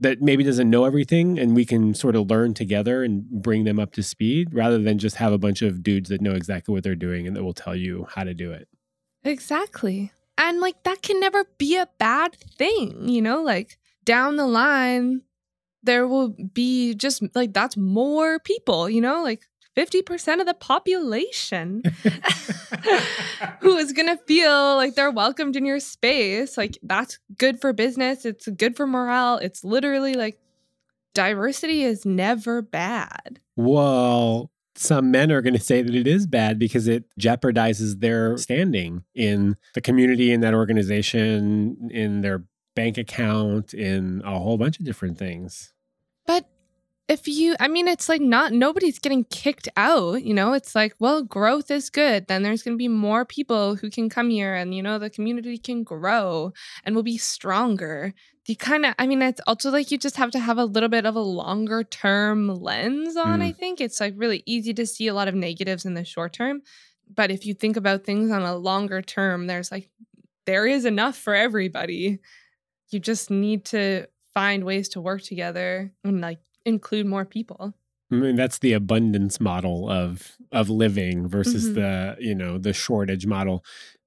[0.00, 3.78] that maybe doesn't know everything, and we can sort of learn together and bring them
[3.78, 6.84] up to speed rather than just have a bunch of dudes that know exactly what
[6.84, 8.68] they're doing and that will tell you how to do it.
[9.24, 10.12] Exactly.
[10.38, 15.22] And like that can never be a bad thing, you know, like down the line,
[15.82, 21.82] there will be just like that's more people, you know, like 50% of the population
[23.60, 26.56] who is going to feel like they're welcomed in your space.
[26.56, 28.24] Like, that's good for business.
[28.24, 29.36] It's good for morale.
[29.38, 30.38] It's literally like
[31.14, 33.40] diversity is never bad.
[33.56, 38.36] Well, some men are going to say that it is bad because it jeopardizes their
[38.36, 44.78] standing in the community, in that organization, in their bank account, in a whole bunch
[44.78, 45.72] of different things.
[47.08, 50.52] If you i mean it's like not nobody's getting kicked out you know?
[50.52, 52.26] It's like well growth is good.
[52.26, 55.10] Then there's going to be more people who can come here and you know the
[55.10, 56.52] community can grow
[56.84, 58.14] and will be stronger.
[58.46, 60.88] You kind of i mean it's also like you just have to have a little
[60.88, 63.44] bit of a longer term lens on mm.
[63.44, 63.80] i think.
[63.80, 66.62] It's like really easy to see a lot of negatives in the short term
[67.14, 69.90] but if you think about things on a longer term there's like
[70.46, 72.20] there is enough for everybody.
[72.90, 77.74] You just need to find ways to work together and like include more people.
[78.12, 81.74] I mean, that's the abundance model of of living versus mm-hmm.
[81.74, 83.64] the you know the shortage model.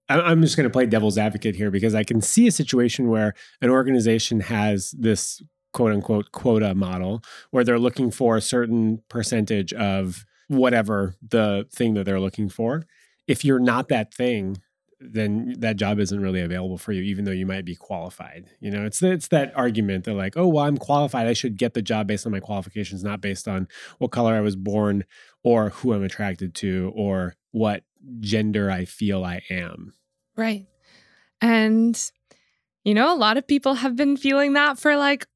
[0.07, 3.35] I'm just going to play devil's advocate here because I can see a situation where
[3.61, 5.41] an organization has this
[5.71, 11.93] quote unquote quota model where they're looking for a certain percentage of whatever the thing
[11.93, 12.85] that they're looking for.
[13.27, 14.57] If you're not that thing,
[14.99, 18.49] then that job isn't really available for you, even though you might be qualified.
[18.59, 21.27] You know, it's it's that argument that like, oh, well, I'm qualified.
[21.27, 24.41] I should get the job based on my qualifications, not based on what color I
[24.41, 25.05] was born
[25.43, 27.83] or who I'm attracted to or what
[28.19, 29.93] gender I feel I am.
[30.35, 30.65] Right.
[31.41, 31.99] And
[32.83, 35.27] you know, a lot of people have been feeling that for like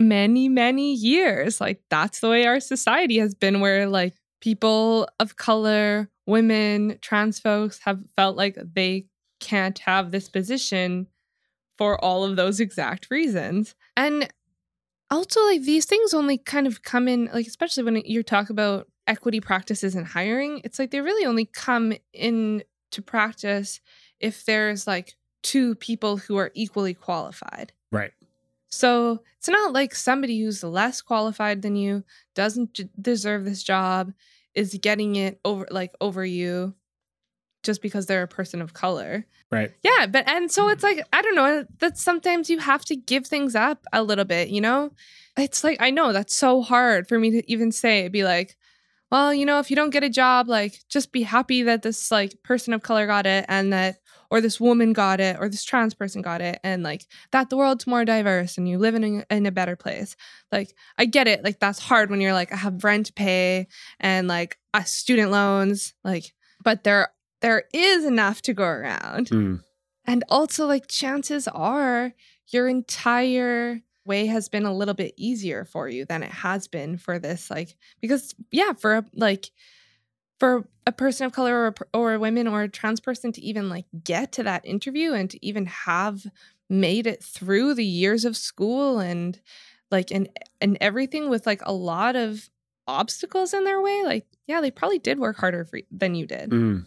[0.00, 1.60] many, many years.
[1.60, 7.38] Like that's the way our society has been, where like people of color, women, trans
[7.38, 9.06] folks have felt like they
[9.40, 11.06] can't have this position
[11.76, 13.74] for all of those exact reasons.
[13.96, 14.28] And
[15.10, 18.88] also, like these things only kind of come in, like, especially when you talk about
[19.06, 23.80] equity practices and hiring, it's like they really only come in to practice
[24.20, 27.72] if there's like two people who are equally qualified.
[27.92, 28.12] Right.
[28.74, 34.12] So it's not like somebody who's less qualified than you doesn't deserve this job
[34.54, 36.74] is getting it over like over you
[37.62, 39.26] just because they're a person of color.
[39.50, 39.72] Right.
[39.82, 40.98] Yeah, but and so it's mm-hmm.
[40.98, 44.48] like I don't know, that sometimes you have to give things up a little bit,
[44.48, 44.90] you know?
[45.36, 48.56] It's like I know that's so hard for me to even say be like,
[49.10, 52.10] well, you know, if you don't get a job, like just be happy that this
[52.10, 53.98] like person of color got it and that
[54.30, 57.56] or this woman got it or this trans person got it and like that the
[57.56, 60.16] world's more diverse and you live in a, in a better place
[60.52, 63.66] like i get it like that's hard when you're like i have rent to pay
[64.00, 66.32] and like uh, student loans like
[66.62, 67.08] but there
[67.40, 69.62] there is enough to go around Mm.
[70.06, 72.12] and also like chances are
[72.48, 76.96] your entire way has been a little bit easier for you than it has been
[76.98, 79.50] for this like because yeah for a, like
[80.38, 83.40] for a person of color or a, or a woman or a trans person to
[83.40, 86.26] even like get to that interview and to even have
[86.68, 89.40] made it through the years of school and
[89.90, 90.28] like and
[90.60, 92.50] and everything with like a lot of
[92.86, 96.50] obstacles in their way like yeah they probably did work harder for, than you did
[96.50, 96.86] Mm.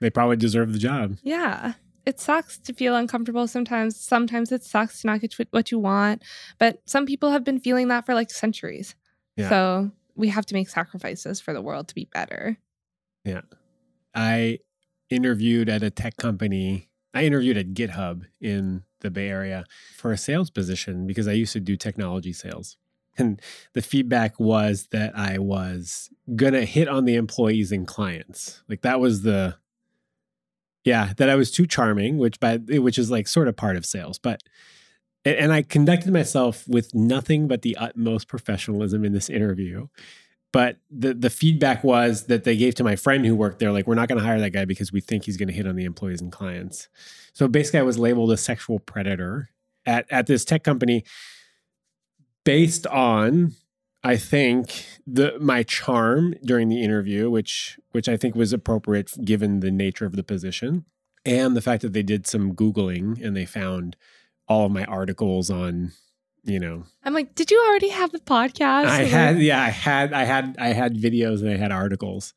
[0.00, 1.18] They probably deserve the job.
[1.22, 1.74] yeah.
[2.06, 3.94] It sucks to feel uncomfortable sometimes.
[4.00, 6.22] Sometimes it sucks to not get what you want.
[6.58, 8.94] But some people have been feeling that for like centuries.
[9.36, 9.50] Yeah.
[9.50, 9.90] So
[10.20, 12.58] we have to make sacrifices for the world to be better.
[13.24, 13.40] Yeah.
[14.14, 14.58] I
[15.08, 16.88] interviewed at a tech company.
[17.12, 19.64] I interviewed at GitHub in the Bay Area
[19.96, 22.76] for a sales position because I used to do technology sales.
[23.18, 23.40] And
[23.74, 28.62] the feedback was that I was going to hit on the employees and clients.
[28.68, 29.56] Like that was the
[30.84, 33.84] yeah, that I was too charming, which by which is like sort of part of
[33.84, 34.42] sales, but
[35.24, 39.88] and, and I conducted myself with nothing but the utmost professionalism in this interview
[40.52, 43.86] but the the feedback was that they gave to my friend who worked there like
[43.86, 45.76] we're not going to hire that guy because we think he's going to hit on
[45.76, 46.88] the employees and clients.
[47.32, 49.50] So basically i was labeled a sexual predator
[49.86, 51.04] at at this tech company
[52.44, 53.52] based on
[54.02, 59.60] i think the my charm during the interview which which i think was appropriate given
[59.60, 60.84] the nature of the position
[61.24, 63.96] and the fact that they did some googling and they found
[64.50, 65.92] all of my articles on
[66.42, 68.86] you know I'm like, did you already have the podcast?
[68.86, 72.34] I had yeah, I had I had I had videos and I had articles.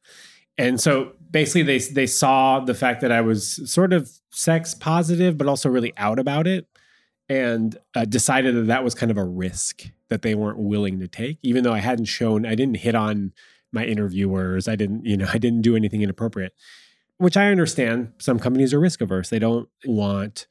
[0.57, 5.37] And so basically they they saw the fact that I was sort of sex positive
[5.37, 6.67] but also really out about it
[7.27, 11.07] and uh, decided that that was kind of a risk that they weren't willing to
[11.07, 13.33] take even though I hadn't shown I didn't hit on
[13.73, 16.53] my interviewers, I didn't, you know, I didn't do anything inappropriate.
[17.17, 19.29] Which I understand some companies are risk averse.
[19.29, 20.47] They don't want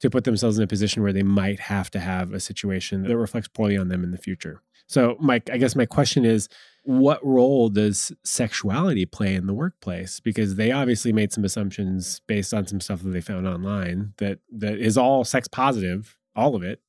[0.00, 3.16] to put themselves in a position where they might have to have a situation that
[3.16, 4.62] reflects poorly on them in the future.
[4.86, 6.48] So, Mike, I guess my question is
[6.84, 10.20] what role does sexuality play in the workplace?
[10.20, 14.38] Because they obviously made some assumptions based on some stuff that they found online that
[14.52, 16.80] that is all sex positive, all of it,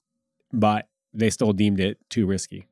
[0.54, 2.68] but they still deemed it too risky.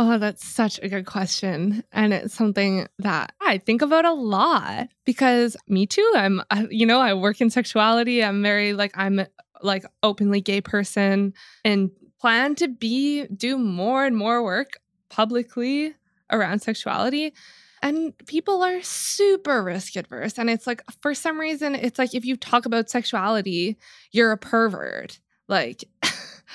[0.00, 1.82] Oh, that's such a good question.
[1.90, 6.08] And it's something that I think about a lot because me too.
[6.14, 8.22] I'm, you know, I work in sexuality.
[8.22, 9.26] I'm very like, I'm
[9.60, 11.34] like openly gay person
[11.64, 14.74] and plan to be, do more and more work
[15.08, 15.94] publicly
[16.30, 17.34] around sexuality.
[17.82, 20.38] And people are super risk adverse.
[20.38, 23.76] And it's like, for some reason, it's like if you talk about sexuality,
[24.12, 25.18] you're a pervert.
[25.48, 25.82] Like,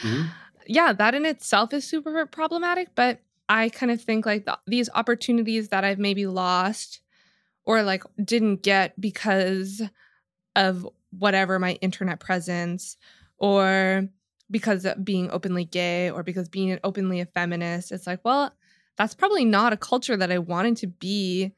[0.01, 0.29] Mhm.
[0.65, 2.89] yeah, that in itself is super problematic.
[2.95, 7.01] But I kind of think like the, these opportunities that I've maybe lost
[7.65, 9.81] or like didn't get because
[10.55, 12.97] of whatever my internet presence
[13.37, 14.07] or
[14.49, 18.53] because of being openly gay or because being openly a feminist, it's like, well,
[18.97, 21.53] that's probably not a culture that I wanted to be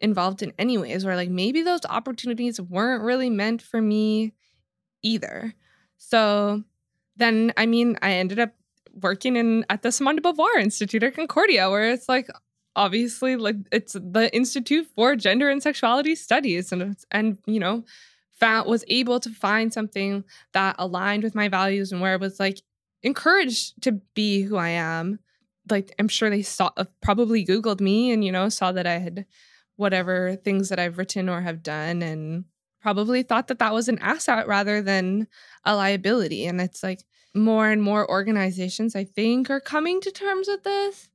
[0.00, 4.32] involved in anyways, or like maybe those opportunities weren't really meant for me
[5.02, 5.54] either.
[5.96, 6.62] So
[7.16, 8.52] then I mean, I ended up
[9.00, 12.28] working in at the Simone de Beauvoir Institute at Concordia, where it's like
[12.76, 17.84] obviously like it's the Institute for Gender and Sexuality Studies, and and you know,
[18.38, 22.40] found was able to find something that aligned with my values and where I was
[22.40, 22.60] like
[23.02, 25.18] encouraged to be who I am.
[25.70, 28.98] Like I'm sure they saw uh, probably Googled me and you know saw that I
[28.98, 29.26] had
[29.76, 32.44] whatever things that I've written or have done and
[32.80, 35.26] probably thought that that was an asset rather than
[35.64, 36.46] a liability.
[36.46, 37.00] And it's like
[37.34, 41.08] more and more organizations, I think, are coming to terms with this.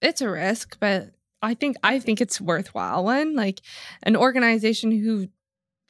[0.00, 1.10] It's a risk, but
[1.40, 3.34] I think I think it's worthwhile one.
[3.34, 3.60] Like
[4.02, 5.28] an organization who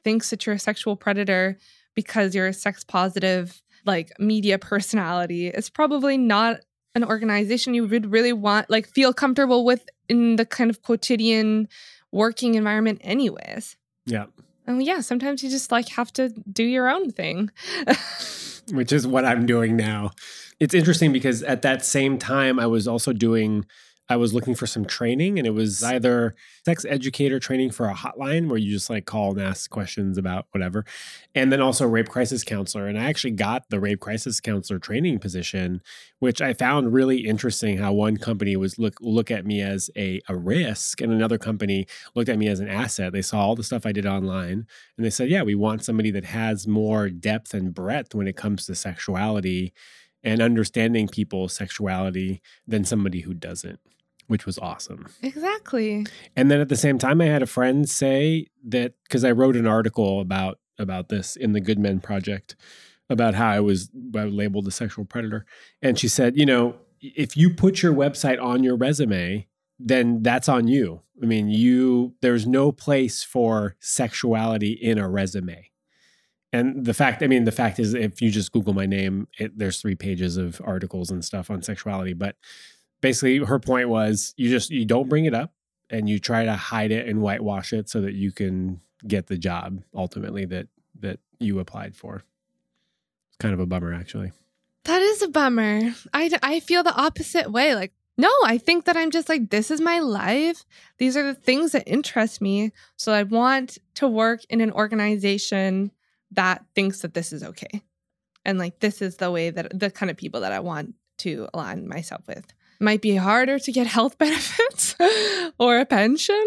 [0.03, 1.57] thinks that you're a sexual predator
[1.95, 6.59] because you're a sex positive like media personality is probably not
[6.95, 11.67] an organization you would really want like feel comfortable with in the kind of quotidian
[12.11, 13.75] working environment anyways.
[14.05, 14.25] Yeah.
[14.67, 17.51] And yeah, sometimes you just like have to do your own thing.
[18.71, 20.11] Which is what I'm doing now.
[20.59, 23.65] It's interesting because at that same time I was also doing
[24.07, 27.93] I was looking for some training, and it was either sex educator training for a
[27.93, 30.85] hotline where you just like call and ask questions about whatever,
[31.33, 32.87] and then also rape crisis counselor.
[32.87, 35.81] And I actually got the rape crisis counselor training position,
[36.19, 37.77] which I found really interesting.
[37.77, 41.87] How one company was look look at me as a a risk, and another company
[42.15, 43.11] looked at me as an asset.
[43.13, 46.11] They saw all the stuff I did online, and they said, "Yeah, we want somebody
[46.11, 49.73] that has more depth and breadth when it comes to sexuality."
[50.25, 53.79] And understanding people's sexuality than somebody who doesn't
[54.27, 55.07] which was awesome.
[55.21, 56.05] Exactly.
[56.35, 59.55] And then at the same time, I had a friend say that because I wrote
[59.55, 62.55] an article about about this in the Good Men Project
[63.09, 65.45] about how I was labeled a sexual predator,
[65.81, 69.47] and she said, you know, if you put your website on your resume,
[69.79, 71.01] then that's on you.
[71.21, 75.69] I mean, you there's no place for sexuality in a resume.
[76.55, 79.57] And the fact, I mean, the fact is, if you just Google my name, it,
[79.57, 82.13] there's three pages of articles and stuff on sexuality.
[82.13, 82.37] But
[83.01, 85.51] basically her point was you just you don't bring it up
[85.89, 89.37] and you try to hide it and whitewash it so that you can get the
[89.37, 90.67] job ultimately that
[91.01, 92.23] that you applied for.
[93.27, 94.31] It's kind of a bummer actually.
[94.85, 95.93] That is a bummer.
[96.13, 99.69] I I feel the opposite way like no, I think that I'm just like, this
[99.69, 100.63] is my life.
[100.99, 102.71] These are the things that interest me.
[102.95, 105.91] So I want to work in an organization
[106.31, 107.81] that thinks that this is okay.
[108.43, 111.47] And like, this is the way that the kind of people that I want to
[111.53, 112.45] align myself with
[112.79, 114.95] might be harder to get health benefits
[115.59, 116.45] or a pension.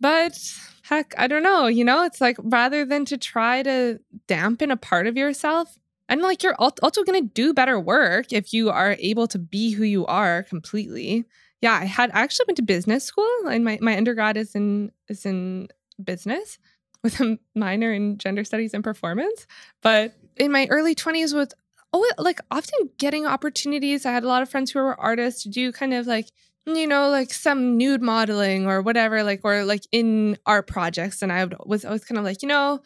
[0.00, 0.38] But
[0.82, 1.66] heck, I don't know.
[1.66, 5.76] You know, it's like rather than to try to dampen a part of yourself,
[6.08, 9.70] and like you're also going to do better work if you are able to be
[9.70, 11.24] who you are completely.
[11.60, 14.90] Yeah, I had I actually went to business school, and my my undergrad is in
[15.08, 15.68] is in
[16.02, 16.58] business
[17.02, 19.46] with a minor in gender studies and performance.
[19.82, 21.54] But in my early 20s with
[21.92, 24.06] oh, like often getting opportunities.
[24.06, 26.30] I had a lot of friends who were artists to do kind of like,
[26.66, 31.22] you know, like some nude modeling or whatever, like, or like in art projects.
[31.22, 32.80] And I was always kind of like, you know,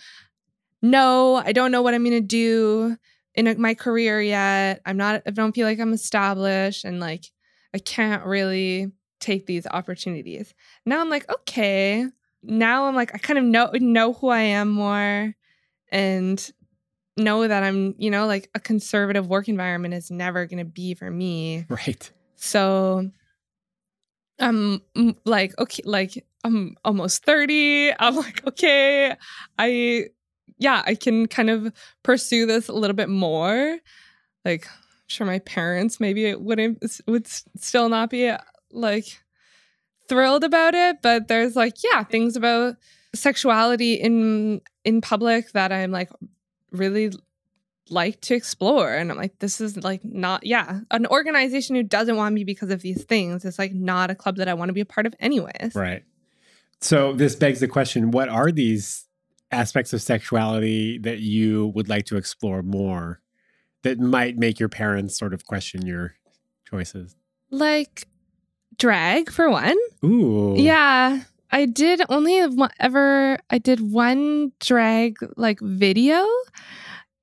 [0.80, 2.96] no, I don't know what I'm going to do
[3.34, 4.80] in my career yet.
[4.86, 7.30] I'm not, I don't feel like I'm established and like
[7.74, 10.54] I can't really take these opportunities.
[10.86, 12.06] Now I'm like, okay.
[12.47, 15.34] Now I'm like, I kind of know know who I am more
[15.90, 16.53] and
[17.16, 20.95] know that I'm, you know, like a conservative work environment is never going to be
[20.95, 21.64] for me.
[21.68, 22.11] Right.
[22.36, 23.11] So
[24.38, 24.82] I'm
[25.24, 27.92] like, okay, like I'm almost 30.
[27.99, 29.16] I'm like, okay,
[29.59, 30.07] I,
[30.59, 31.72] yeah, I can kind of
[32.03, 33.78] pursue this a little bit more.
[34.45, 38.32] Like, I'm sure my parents maybe it wouldn't, would still not be
[38.70, 39.23] like
[40.09, 42.76] thrilled about it, but there's like, yeah, things about
[43.14, 46.11] sexuality in in public that I'm like
[46.70, 47.12] really
[47.90, 48.92] like to explore.
[48.92, 52.70] And i'm like this is like not yeah an organization who doesn't want me because
[52.70, 55.07] of these things is like not a club that i want to be a part
[55.07, 55.74] of anyways.
[55.74, 56.02] Right.
[56.80, 59.07] So this begs the question what are these
[59.50, 63.20] aspects of sexuality that you would like to explore more
[63.82, 66.14] that might make your parents sort of question your
[66.68, 67.16] choices?
[67.50, 68.09] Like
[68.78, 71.22] drag for one ooh yeah
[71.55, 72.40] I did only
[72.80, 76.26] ever I did one drag like video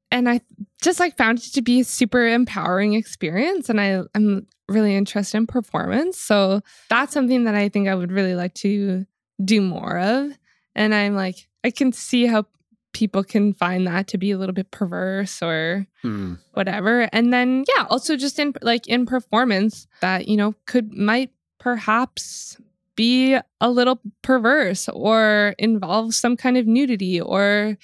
[0.10, 0.40] and I
[0.82, 5.38] just like found it to be a super empowering experience and I I'm really interested
[5.38, 6.18] in performance.
[6.18, 9.06] So that's something that I think I would really like to
[9.44, 10.32] do more of.
[10.76, 12.46] And I'm like I can see how
[12.94, 16.36] people can find that to be a little bit perverse or hmm.
[16.54, 17.10] whatever.
[17.12, 22.58] And then yeah, also just in like in performance that, you know, could might perhaps
[23.02, 27.76] be a little perverse or involve some kind of nudity or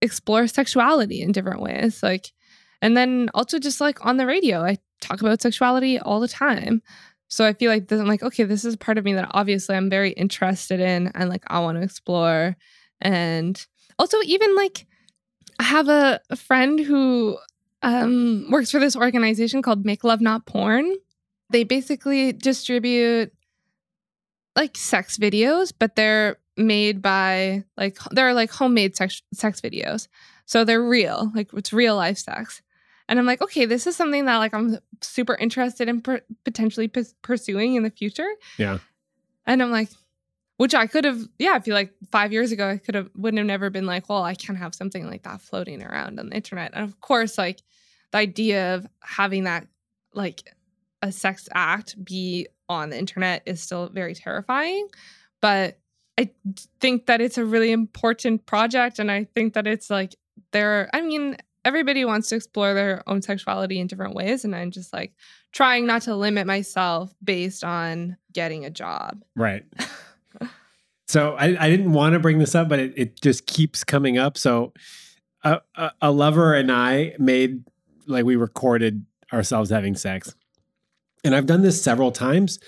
[0.00, 2.02] explore sexuality in different ways.
[2.02, 2.32] Like,
[2.80, 6.80] and then also just like on the radio, I talk about sexuality all the time.
[7.28, 9.76] So I feel like this, I'm like, okay, this is part of me that obviously
[9.76, 12.56] I'm very interested in and like I want to explore.
[13.02, 13.54] And
[13.98, 14.86] also, even like,
[15.58, 17.36] I have a, a friend who
[17.82, 20.94] um, works for this organization called Make Love Not Porn.
[21.50, 23.32] They basically distribute
[24.56, 30.08] like sex videos, but they're made by like they're like homemade sex sex videos.
[30.44, 32.62] So they're real, like it's real life sex.
[33.08, 36.88] and I'm like, okay, this is something that like I'm super interested in per- potentially
[36.88, 38.28] p- pursuing in the future.
[38.58, 38.78] Yeah.
[39.46, 39.88] And I'm like,
[40.56, 43.38] which I could have, yeah, I feel like five years ago, I could have, wouldn't
[43.38, 46.36] have never been like, well, I can't have something like that floating around on the
[46.36, 46.72] internet.
[46.74, 47.62] And of course, like
[48.12, 49.66] the idea of having that,
[50.14, 50.54] like
[51.00, 54.88] a sex act be on the internet is still very terrifying.
[55.40, 55.78] But
[56.18, 56.30] I
[56.80, 58.98] think that it's a really important project.
[58.98, 60.14] And I think that it's like,
[60.52, 64.44] there, I mean, everybody wants to explore their own sexuality in different ways.
[64.44, 65.14] And I'm just like
[65.52, 69.22] trying not to limit myself based on getting a job.
[69.36, 69.64] Right.
[71.08, 74.18] so I, I didn't want to bring this up, but it, it just keeps coming
[74.18, 74.36] up.
[74.36, 74.72] So
[75.44, 77.64] a, a, a lover and I made,
[78.06, 80.34] like, we recorded ourselves having sex.
[81.24, 82.58] And I've done this several times.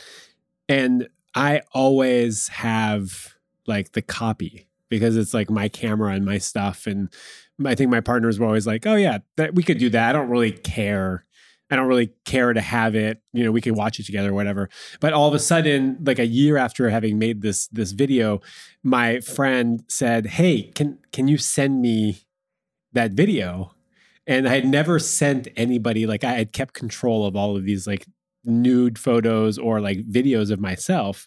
[0.68, 3.34] And I always have
[3.66, 6.86] like the copy because it's like my camera and my stuff.
[6.86, 7.09] And
[7.64, 10.11] I think my partners were always like, "Oh yeah, that we could do that.
[10.11, 11.24] I don't really care.
[11.70, 13.20] I don't really care to have it.
[13.32, 14.68] You know, we could watch it together or whatever."
[15.00, 18.40] But all of a sudden, like a year after having made this this video,
[18.82, 22.22] my friend said, "Hey, can can you send me
[22.92, 23.74] that video?"
[24.26, 27.86] And I had never sent anybody like I had kept control of all of these
[27.86, 28.07] like
[28.45, 31.26] nude photos or like videos of myself.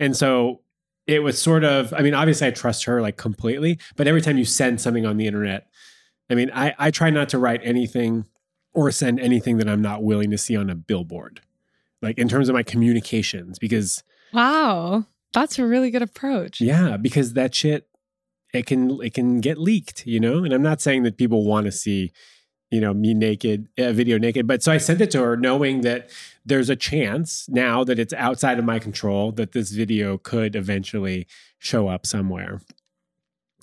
[0.00, 0.60] And so
[1.06, 4.38] it was sort of i mean obviously i trust her like completely but every time
[4.38, 5.66] you send something on the internet
[6.30, 8.24] i mean i i try not to write anything
[8.72, 11.40] or send anything that i'm not willing to see on a billboard
[12.02, 14.02] like in terms of my communications because
[14.32, 15.06] wow.
[15.32, 16.60] That's a really good approach.
[16.60, 17.88] Yeah because that shit
[18.52, 20.44] it can it can get leaked you know?
[20.44, 22.12] And i'm not saying that people want to see
[22.74, 24.46] you know me naked a video naked.
[24.48, 26.10] But so i sent it to her knowing that
[26.44, 31.26] there's a chance now that it's outside of my control that this video could eventually
[31.58, 32.60] show up somewhere.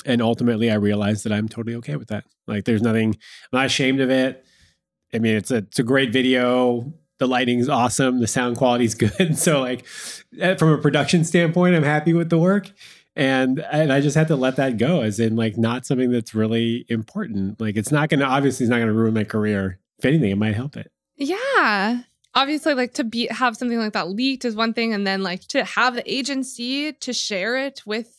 [0.05, 2.23] And ultimately i realized that i'm totally okay with that.
[2.47, 3.17] Like there's nothing
[3.51, 4.45] i'm not ashamed of it.
[5.13, 6.93] I mean it's a it's a great video.
[7.19, 8.19] The lighting's awesome.
[8.21, 9.37] The sound quality's good.
[9.37, 9.85] So like
[10.39, 12.71] eh, from a production standpoint i'm happy with the work
[13.15, 16.33] and and I just had to let that go as in like not something that's
[16.33, 17.59] really important.
[17.59, 19.79] Like it's not going to obviously it's not going to ruin my career.
[19.99, 20.91] If anything, it might help it.
[21.15, 22.03] Yeah.
[22.33, 25.41] Obviously like to be have something like that leaked is one thing and then like
[25.49, 28.15] to have the agency to share it with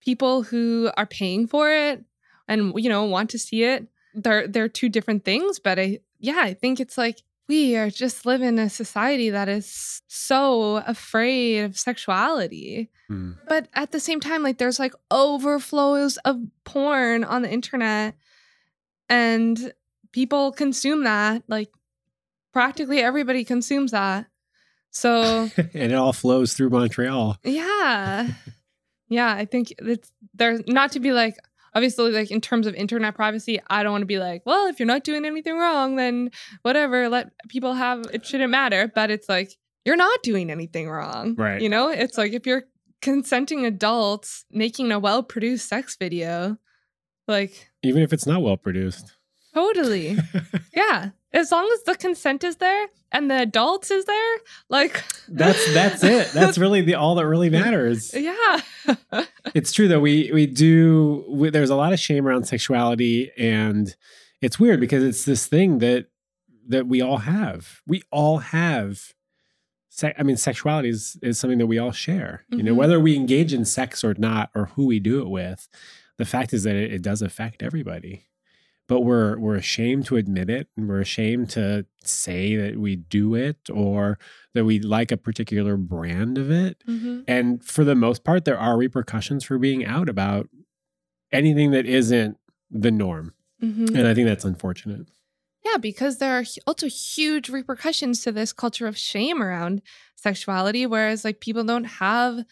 [0.00, 2.04] people who are paying for it
[2.46, 3.86] and you know want to see it.
[4.14, 8.24] They're they're two different things, but I yeah, I think it's like we are just
[8.24, 12.90] living in a society that is so afraid of sexuality.
[13.10, 13.36] Mm.
[13.48, 18.14] But at the same time, like there's like overflows of porn on the internet
[19.08, 19.72] and
[20.12, 21.42] people consume that.
[21.48, 21.70] Like
[22.52, 24.26] practically everybody consumes that.
[24.90, 27.36] So and it all flows through Montreal.
[27.44, 28.28] Yeah.
[29.08, 31.36] Yeah, I think it's there's not to be like,
[31.74, 34.78] obviously like in terms of internet privacy i don't want to be like well if
[34.78, 36.30] you're not doing anything wrong then
[36.62, 38.90] whatever let people have it shouldn't matter.
[38.94, 39.52] But it's like
[39.84, 41.34] you're not doing anything wrong.
[41.34, 41.60] Right.
[41.60, 41.90] You know?
[41.90, 42.64] It's like if you're
[43.02, 46.56] consenting adults making a well produced sex video
[47.28, 49.13] like even if it's not well produced
[49.54, 50.18] totally.
[50.74, 51.10] Yeah.
[51.32, 54.36] As long as the consent is there and the adults is there
[54.68, 56.32] like that's that's it.
[56.32, 58.12] That's really the all that really matters.
[58.14, 58.60] Yeah.
[59.54, 60.00] It's true though.
[60.00, 63.94] We we do we, there's a lot of shame around sexuality and
[64.40, 66.06] it's weird because it's this thing that
[66.66, 67.80] that we all have.
[67.86, 69.14] We all have
[69.94, 72.44] se- i mean sexuality is, is something that we all share.
[72.46, 72.58] Mm-hmm.
[72.58, 72.78] you know mm-hmm.
[72.80, 75.68] whether we engage in sex or not or who we do it with
[76.18, 78.26] the fact is that it, it does affect everybody
[78.88, 83.34] but we're we're ashamed to admit it and we're ashamed to say that we do
[83.34, 84.18] it or
[84.52, 87.20] that we like a particular brand of it mm-hmm.
[87.26, 90.48] and for the most part there are repercussions for being out about
[91.32, 92.36] anything that isn't
[92.70, 93.32] the norm
[93.62, 93.94] mm-hmm.
[93.96, 95.06] and i think that's unfortunate
[95.64, 99.80] yeah because there are also huge repercussions to this culture of shame around
[100.16, 102.44] sexuality whereas like people don't have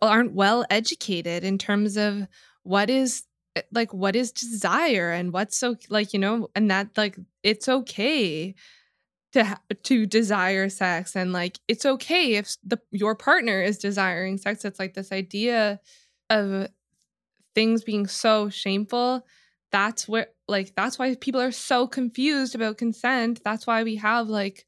[0.00, 2.26] aren't well educated in terms of
[2.62, 3.24] what is
[3.72, 8.54] like what is desire and what's so like you know and that like it's okay
[9.32, 14.38] to ha- to desire sex and like it's okay if the your partner is desiring
[14.38, 14.64] sex.
[14.64, 15.80] It's like this idea
[16.30, 16.68] of
[17.54, 19.26] things being so shameful.
[19.70, 23.42] That's where like that's why people are so confused about consent.
[23.44, 24.66] That's why we have like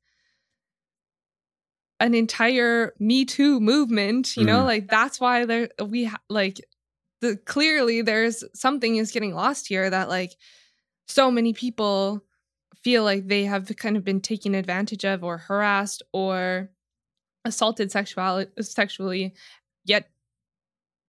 [2.01, 4.47] an entire me too movement you mm.
[4.47, 6.59] know like that's why there we ha- like
[7.21, 10.37] the clearly there's something is getting lost here that like
[11.07, 12.25] so many people
[12.83, 16.71] feel like they have kind of been taken advantage of or harassed or
[17.45, 19.35] assaulted sexually sexually
[19.85, 20.09] yet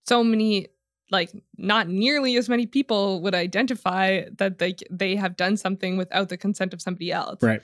[0.05, 0.67] so many
[1.11, 6.29] like not nearly as many people would identify that they they have done something without
[6.29, 7.43] the consent of somebody else.
[7.43, 7.61] Right.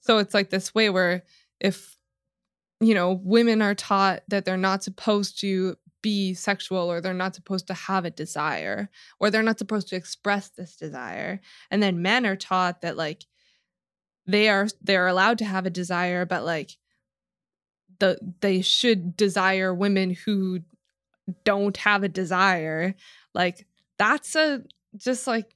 [0.00, 1.24] So it's like this way where
[1.60, 1.96] if
[2.80, 7.34] you know women are taught that they're not supposed to be sexual or they're not
[7.34, 11.40] supposed to have a desire or they're not supposed to express this desire.
[11.70, 13.24] And then men are taught that like
[14.26, 16.72] they are they're allowed to have a desire but like
[18.00, 20.60] the they should desire women who
[21.44, 22.94] don't have a desire.
[23.32, 23.66] Like
[23.98, 24.62] that's a
[24.96, 25.54] just like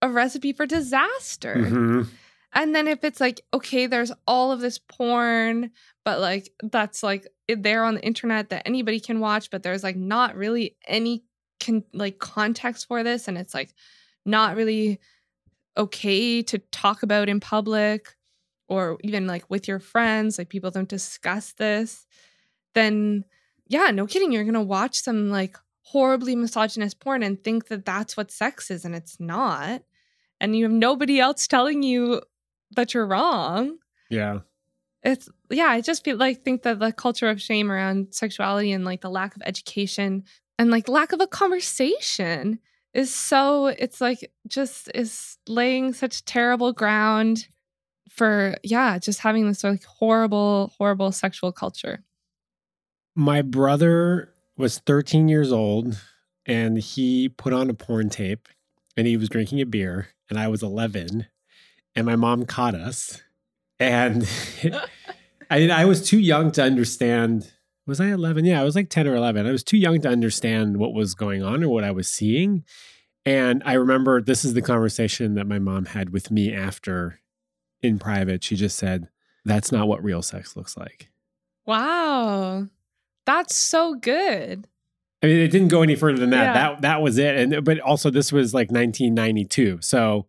[0.00, 1.54] a recipe for disaster.
[1.54, 2.08] Mhm.
[2.54, 5.70] and then if it's like okay there's all of this porn
[6.04, 9.96] but like that's like there on the internet that anybody can watch but there's like
[9.96, 11.22] not really any
[11.60, 13.74] con- like context for this and it's like
[14.24, 14.98] not really
[15.76, 18.14] okay to talk about in public
[18.68, 22.06] or even like with your friends like people don't discuss this
[22.74, 23.24] then
[23.68, 28.16] yeah no kidding you're gonna watch some like horribly misogynist porn and think that that's
[28.16, 29.82] what sex is and it's not
[30.40, 32.20] and you have nobody else telling you
[32.74, 33.76] that you're wrong
[34.10, 34.40] Yeah.
[35.02, 38.84] It's yeah i just feel like think that the culture of shame around sexuality and
[38.84, 40.22] like the lack of education
[40.58, 42.58] and like lack of a conversation
[42.94, 47.48] is so it's like just is laying such terrible ground
[48.10, 52.02] for yeah just having this like horrible horrible sexual culture.
[53.14, 56.00] My brother was 13 years old
[56.46, 58.48] and he put on a porn tape
[58.96, 61.26] and he was drinking a beer and I was 11
[61.94, 63.22] and my mom caught us
[63.82, 64.28] and
[65.50, 67.52] I mean, I was too young to understand
[67.84, 68.44] was I 11?
[68.44, 69.44] Yeah, I was like 10 or 11.
[69.44, 72.64] I was too young to understand what was going on or what I was seeing.
[73.26, 77.18] And I remember this is the conversation that my mom had with me after
[77.82, 78.44] in private.
[78.44, 79.08] She just said,
[79.44, 81.10] That's not what real sex looks like.
[81.66, 82.68] wow
[83.24, 84.66] that's so good
[85.22, 86.42] I mean, it didn't go any further than that.
[86.42, 86.52] Yeah.
[86.52, 87.36] That that was it.
[87.36, 89.78] And but also this was like 1992.
[89.80, 90.26] So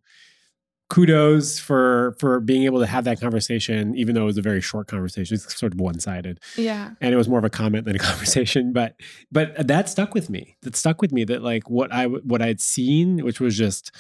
[0.93, 4.61] kudos for for being able to have that conversation, even though it was a very
[4.61, 5.33] short conversation.
[5.35, 7.99] It's sort of one sided, yeah and it was more of a comment than a
[8.09, 8.73] conversation.
[8.73, 8.95] But
[9.31, 10.55] but that stuck with me.
[10.61, 11.23] That stuck with me.
[11.25, 13.91] That like what I what I'd seen, which was just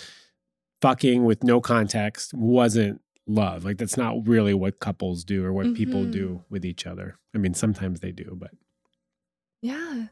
[0.81, 3.63] fucking with no context, wasn't love.
[3.65, 6.11] Like that's not really what couples do or what people Mhm.
[6.11, 7.17] do with each other.
[7.33, 8.51] I mean, sometimes they do, but
[9.61, 10.07] yeah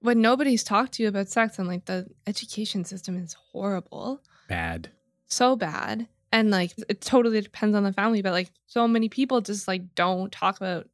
[0.00, 4.90] when nobody's talked to you about sex and like the education system is horrible bad.
[5.26, 9.40] so bad and like it totally depends on the family but like so many people
[9.40, 10.88] just like don't talk about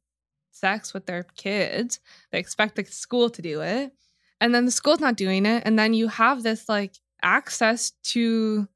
[0.51, 1.99] sex with their kids.
[2.31, 3.91] They expect the school to do it
[4.39, 8.67] and then the school's not doing it and then you have this like access to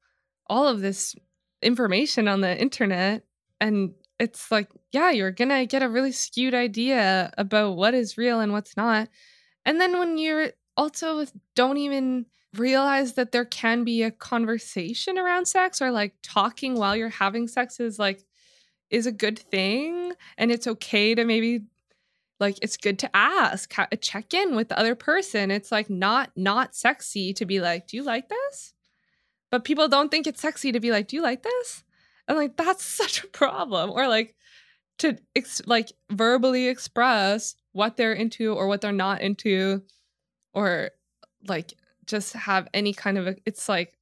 [0.48, 1.14] all of this
[1.62, 3.24] information on the internet
[3.60, 8.40] and it's like yeah you're gonna get a really skewed idea about what is real
[8.40, 9.08] and what's not
[9.64, 12.26] and then when you're also don't even
[12.58, 17.48] realize that there can be a conversation around sex or like talking while you're having
[17.48, 18.24] sex is like
[18.90, 21.62] is a good thing and it's okay to maybe
[22.38, 25.50] like it's good to ask check in with the other person.
[25.50, 28.74] It's like not not sexy to be like do you like this?
[29.50, 31.84] But people don't think it's sexy to be like do you like this?
[32.28, 33.90] And like that's such a problem.
[33.90, 34.34] Or like
[34.98, 39.82] to ex- like verbally express what they're into or what they're not into
[40.54, 40.90] or
[41.46, 41.74] like
[42.06, 43.94] just have any kind of a, it's like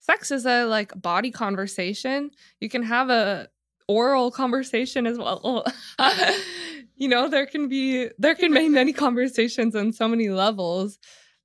[0.00, 2.30] sex is a like body conversation.
[2.60, 3.48] You can have a
[3.88, 5.64] oral conversation as well.
[6.96, 10.98] You know there can be there can be many conversations on so many levels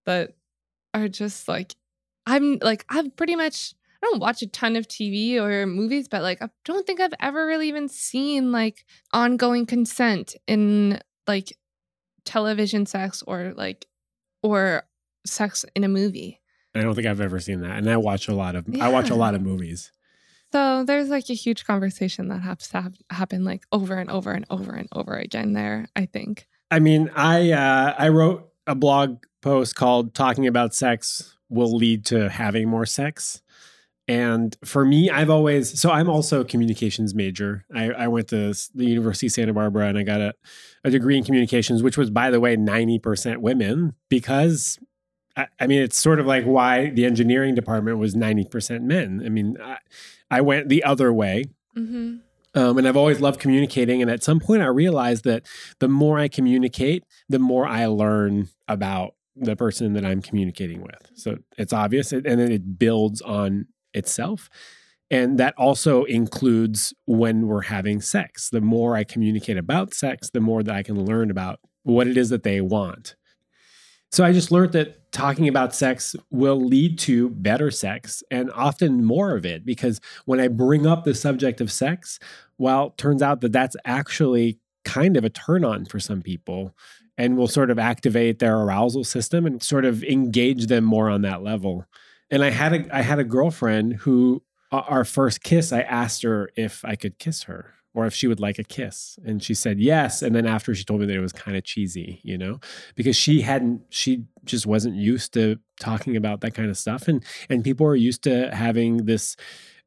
[0.05, 0.35] that
[0.93, 1.75] are just like
[2.25, 6.21] i'm like i've pretty much i don't watch a ton of tv or movies but
[6.21, 11.57] like i don't think i've ever really even seen like ongoing consent in like
[12.25, 13.85] television sex or like
[14.41, 14.83] or
[15.25, 16.39] sex in a movie
[16.75, 17.77] I don't think I've ever seen that.
[17.77, 19.91] And I watch a lot of I watch a lot of movies.
[20.51, 24.31] So there's like a huge conversation that has to have, happen like over and over
[24.31, 26.47] and over and over again there, I think.
[26.71, 32.05] I mean, I uh, I wrote a blog post called "Talking About Sex Will Lead
[32.05, 33.41] to Having More Sex,"
[34.07, 37.65] and for me, I've always so I'm also a communications major.
[37.73, 40.33] I, I went to the University of Santa Barbara and I got a,
[40.83, 44.79] a degree in communications, which was, by the way, ninety percent women because.
[45.35, 49.21] I- I mean, it's sort of like why the engineering department was 90% men.
[49.25, 49.77] I mean, I,
[50.29, 51.45] I went the other way.
[51.77, 52.17] Mm-hmm.
[52.55, 54.01] Um, and I've always loved communicating.
[54.01, 55.45] And at some point, I realized that
[55.79, 61.11] the more I communicate, the more I learn about the person that I'm communicating with.
[61.13, 64.49] So it's obvious, and then it builds on itself.
[65.11, 68.49] And that also includes when we're having sex.
[68.49, 72.17] The more I communicate about sex, the more that I can learn about what it
[72.17, 73.15] is that they want.
[74.11, 79.03] So I just learned that talking about sex will lead to better sex and often
[79.03, 82.19] more of it because when I bring up the subject of sex,
[82.57, 86.73] well, turns out that that's actually kind of a turn on for some people
[87.17, 91.21] and will sort of activate their arousal system and sort of engage them more on
[91.23, 91.85] that level.
[92.31, 96.23] And I had a I had a girlfriend who uh, our first kiss I asked
[96.23, 99.19] her if I could kiss her or if she would like a kiss.
[99.25, 100.21] And she said yes.
[100.21, 102.59] And then after she told me that it was kind of cheesy you know
[102.95, 107.07] because she hadn't she just wasn't used to talking about that kind of stuff.
[107.09, 109.35] And and people are used to having this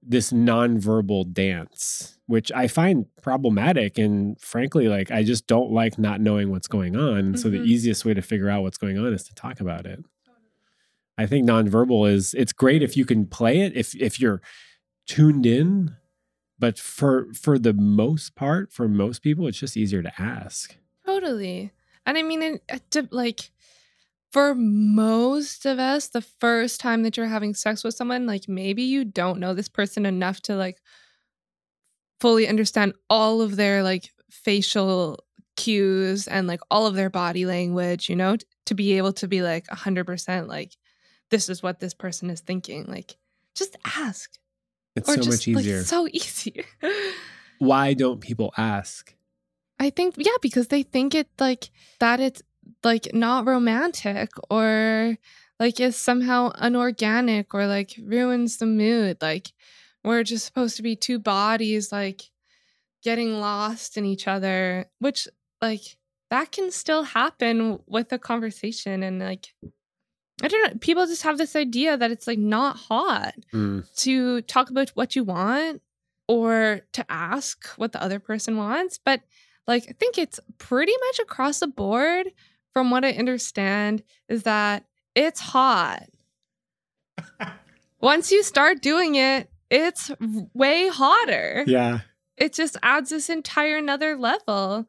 [0.03, 3.97] this nonverbal dance which i find problematic.
[3.97, 7.23] And frankly like i just don't like not knowing what's going on.
[7.23, 7.37] Mm-hmm.
[7.37, 7.67] so the mm-hmm.
[7.67, 10.05] easiest way to figure out what's going on is to talk about it.
[11.17, 14.43] I think nonverbal is it's great if you can play it if if you're
[15.07, 15.97] tuned in
[16.63, 20.77] but for for the most part for most people it's just easier to ask.
[21.05, 21.73] Totally.
[22.07, 22.63] And i mean it,
[22.97, 23.51] uh, like
[24.31, 28.83] for most of us the first time that you're having sex with someone like maybe
[28.83, 30.79] you don't know this person enough to like
[32.21, 35.19] fully understand all of their like facial
[35.57, 38.37] cues and like all of their body language you know
[38.67, 40.77] to be able to be like 100% like
[41.33, 42.85] this is what this person is thinking.
[42.87, 43.17] Like
[43.57, 44.39] just ask
[44.97, 45.79] it's or so just, much easier.
[45.79, 46.65] Like, so easy.
[47.59, 49.15] Why don't people ask?
[49.79, 51.71] I think yeah, because they think it like
[52.01, 52.43] that it's
[52.85, 55.17] like not romantic or
[55.59, 59.19] like is somehow unorganic or like ruins the mood.
[59.21, 59.53] Like
[60.05, 62.31] we're just supposed to be two bodies like
[63.03, 65.29] getting lost in each other, which
[65.61, 65.97] like
[66.31, 69.55] that can still happen with a conversation and like
[70.43, 70.79] I don't know.
[70.81, 73.85] People just have this idea that it's like not hot mm.
[73.97, 75.83] to talk about what you want
[76.29, 78.99] or to ask what the other person wants.
[79.03, 79.23] But
[79.67, 82.29] like, I think it's pretty much across the board,
[82.73, 84.85] from what I understand, is that
[85.15, 86.05] it's hot.
[88.01, 90.11] Once you start doing it, it's
[90.55, 91.65] way hotter.
[91.67, 92.01] Yeah.
[92.37, 94.89] It just adds this entire another level.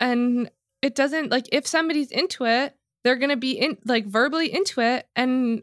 [0.00, 0.50] And
[0.80, 5.06] it doesn't like if somebody's into it, they're gonna be in like verbally into it
[5.16, 5.62] and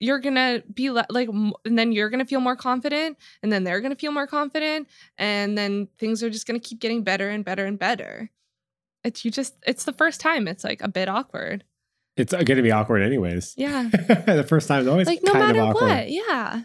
[0.00, 3.80] you're gonna be le- like and then you're gonna feel more confident and then they're
[3.80, 4.88] gonna feel more confident
[5.18, 8.30] and then things are just gonna keep getting better and better and better.
[9.04, 11.64] It's you just it's the first time it's like a bit awkward.
[12.16, 13.54] It's uh, gonna be awkward anyways.
[13.56, 13.90] Yeah.
[14.26, 16.62] The first time is always like no matter what yeah.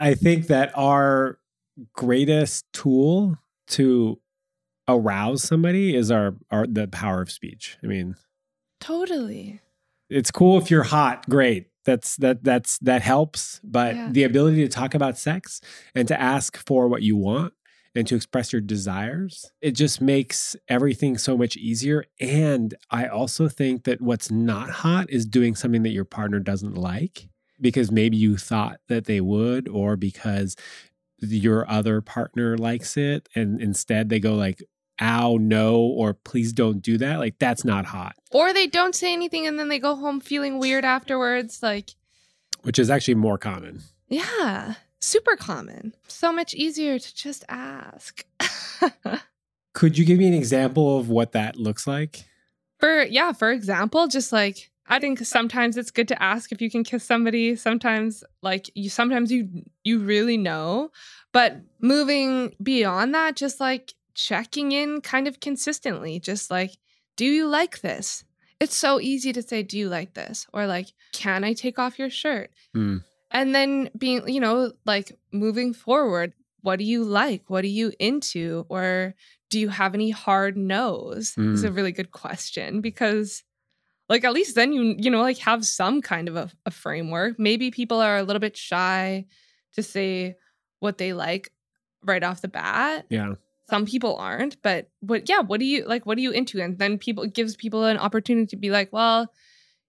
[0.00, 1.38] I think that our
[1.94, 3.36] greatest tool
[3.68, 4.18] to
[4.88, 7.76] arouse somebody is our, our the power of speech.
[7.84, 8.16] I mean
[8.82, 9.60] Totally.
[10.10, 11.68] It's cool if you're hot, great.
[11.84, 14.08] That's that that's that helps, but yeah.
[14.10, 15.60] the ability to talk about sex
[15.94, 17.54] and to ask for what you want
[17.94, 22.04] and to express your desires, it just makes everything so much easier.
[22.20, 26.76] And I also think that what's not hot is doing something that your partner doesn't
[26.76, 27.28] like
[27.60, 30.56] because maybe you thought that they would, or because
[31.20, 33.28] your other partner likes it.
[33.34, 34.62] And instead they go like,
[35.02, 38.14] ow, no, or please don't do that, like that's not hot.
[38.30, 41.90] Or they don't say anything and then they go home feeling weird afterwards, like
[42.62, 43.82] which is actually more common.
[44.08, 45.94] Yeah, super common.
[46.06, 48.24] So much easier to just ask.
[49.72, 52.24] Could you give me an example of what that looks like?
[52.78, 56.70] For yeah, for example, just like I think sometimes it's good to ask if you
[56.70, 57.56] can kiss somebody.
[57.56, 59.48] Sometimes like you sometimes you
[59.84, 60.90] you really know.
[61.32, 66.72] But moving beyond that, just like checking in kind of consistently, just like,
[67.16, 68.24] do you like this?
[68.60, 70.46] It's so easy to say, do you like this?
[70.52, 72.50] Or like, can I take off your shirt?
[72.76, 73.02] Mm.
[73.30, 77.42] And then being, you know, like moving forward, what do you like?
[77.48, 78.66] What are you into?
[78.68, 79.14] Or
[79.50, 81.34] do you have any hard no's?
[81.34, 81.54] Mm.
[81.54, 83.42] Is a really good question because
[84.12, 87.38] like at least then you you know like have some kind of a, a framework
[87.38, 89.24] maybe people are a little bit shy
[89.72, 90.36] to say
[90.80, 91.50] what they like
[92.04, 93.34] right off the bat yeah
[93.68, 96.60] some people aren't but what yeah what do you like what are you into?
[96.60, 99.32] And then people gives people an opportunity to be like well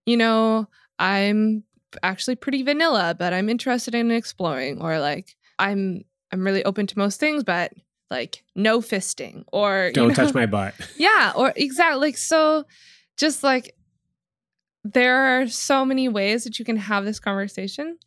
[0.05, 0.67] you know
[0.99, 1.63] i'm
[2.01, 6.97] actually pretty vanilla but i'm interested in exploring or like i'm i'm really open to
[6.97, 7.71] most things but
[8.09, 10.75] like no fisting or don't know, touch my butt.
[10.97, 12.65] Yeah or exactly like so
[13.17, 13.75] just like
[14.83, 17.97] there are so many ways that you can have this conversation.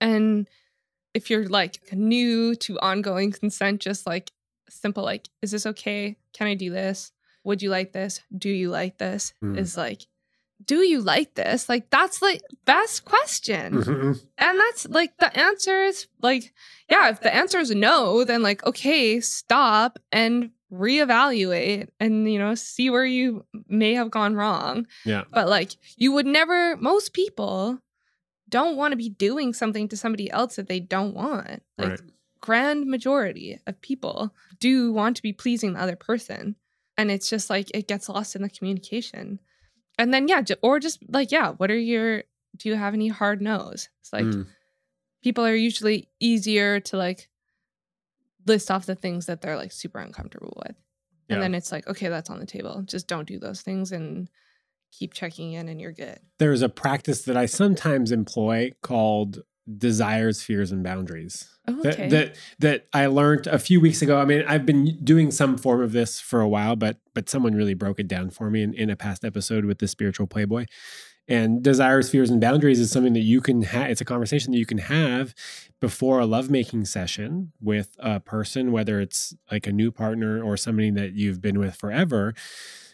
[0.00, 0.48] And
[1.14, 4.30] if you're like new to ongoing consent just like
[4.68, 7.12] simple like is this okay can i do this
[7.44, 9.56] would you like this do you like this mm.
[9.56, 10.06] is like
[10.64, 14.12] do you like this like that's like best question mm-hmm.
[14.38, 16.52] and that's like the answer is like
[16.90, 22.54] yeah if the answer is no then like okay stop and reevaluate and you know
[22.54, 25.24] see where you may have gone wrong Yeah.
[25.30, 27.78] but like you would never most people
[28.48, 32.00] don't want to be doing something to somebody else that they don't want like Right.
[32.46, 36.54] Grand majority of people do want to be pleasing the other person.
[36.96, 39.40] And it's just like it gets lost in the communication.
[39.98, 42.22] And then yeah or just like yeah what are your
[42.56, 43.88] do you have any hard no's?
[44.00, 44.46] It's like Mm.
[45.22, 47.28] people are usually easier to like
[48.46, 50.76] list off the things that they're like super uncomfortable with.
[51.28, 51.40] And Yeah.
[51.40, 52.82] then it's like okay that's on the table.
[52.82, 54.28] Just don't do those things and
[54.92, 56.18] keep checking in and you're good.
[56.38, 59.42] There's a practice that I sometimes employ called
[59.78, 61.48] desires, fears, and boundaries.
[61.68, 64.18] oh, that, okay that that I learned a few weeks ago.
[64.20, 67.54] I mean, I've been doing some form of this for a while, but but someone
[67.54, 70.66] really broke it down for me in, in a past episode with the spiritual playboy.
[71.28, 73.90] And desires, fears, and boundaries is something that you can have.
[73.90, 75.34] It's a conversation that you can have
[75.80, 80.90] before a lovemaking session with a person, whether it's like a new partner or somebody
[80.92, 82.32] that you've been with forever,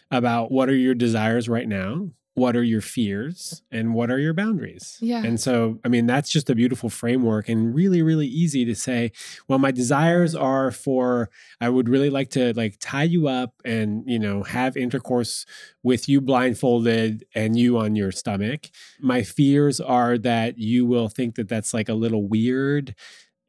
[0.09, 4.33] about what are your desires right now, what are your fears, and what are your
[4.33, 4.97] boundaries.
[5.01, 5.23] Yeah.
[5.23, 9.11] And so, I mean, that's just a beautiful framework and really, really easy to say,
[9.47, 11.29] well, my desires are for,
[11.61, 15.45] I would really like to like tie you up and, you know, have intercourse
[15.83, 18.71] with you blindfolded and you on your stomach.
[18.99, 22.95] My fears are that you will think that that's like a little weird.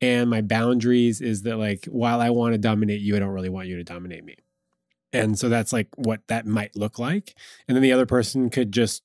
[0.00, 3.48] And my boundaries is that, like, while I want to dominate you, I don't really
[3.48, 4.36] want you to dominate me.
[5.14, 7.34] And so that's like what that might look like.
[7.68, 9.02] And then the other person could just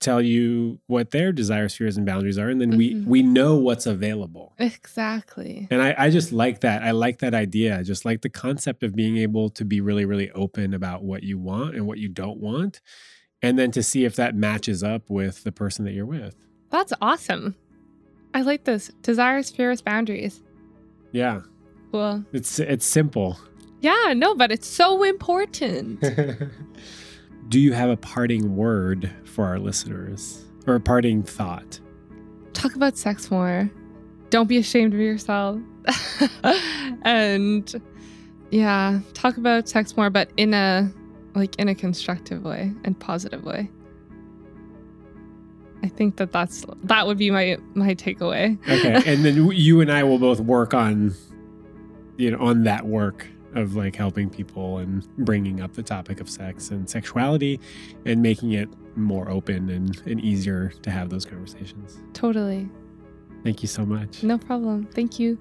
[0.00, 2.48] tell you what their desires, fears, and boundaries are.
[2.48, 3.06] And then we Mhm.
[3.06, 4.54] we know what's available.
[4.58, 6.82] exactly And I, I just like that.
[6.82, 7.78] I like that idea.
[7.78, 11.22] I just like the concept of being able to be really, really open about what
[11.22, 12.80] you want and what you don't want.
[13.42, 16.34] And then to see if that matches up with the person that you're with.
[16.70, 17.54] that's awesome
[18.34, 20.42] i like this desires fears boundaries
[21.12, 21.42] Yeah.
[21.90, 23.38] cool It's it's simple.
[23.82, 26.02] Yeah no but it's so important
[27.48, 31.80] Do you have a parting word for our listeners or a parting thought?
[32.52, 33.70] talk about sex more.
[34.30, 35.60] Don't be ashamed of yourself.
[37.02, 37.82] and
[38.50, 40.90] yeah, talk about sex more, but in a
[41.34, 43.70] like in a constructive way and positive way.
[45.82, 48.58] I think that that's that would be my my takeaway.
[48.68, 49.02] Okay.
[49.12, 51.14] and then you and I will both work on,
[52.16, 56.28] you know, on that work of like helping people and bringing up the topic of
[56.28, 57.60] sex and sexuality
[58.06, 62.00] and making it more open and, and easier to have those conversations.
[62.12, 62.68] Totally.
[63.44, 64.22] Thank you so much.
[64.22, 64.86] No problem.
[64.94, 65.38] Thank you.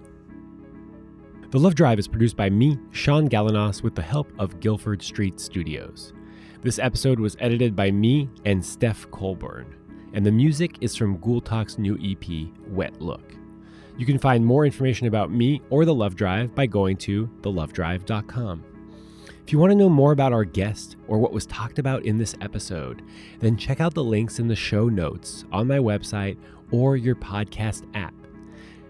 [1.52, 5.40] The Love Drive is produced by me, Shaun Galanos, with the help of Gilford Street
[5.40, 6.14] Studios.
[6.62, 9.76] This episode was edited by me and Steph Colburn,
[10.14, 13.36] and the music is from Ghoultalk's new EP, Wet Look.
[13.98, 18.64] You can find more information about me or The Love Drive by going to thelovedrive.com.
[19.44, 22.18] If you want to know more about our guest or what was talked about in
[22.18, 23.02] this episode,
[23.40, 26.38] then check out the links in the show notes on my website
[26.72, 28.14] or your podcast app.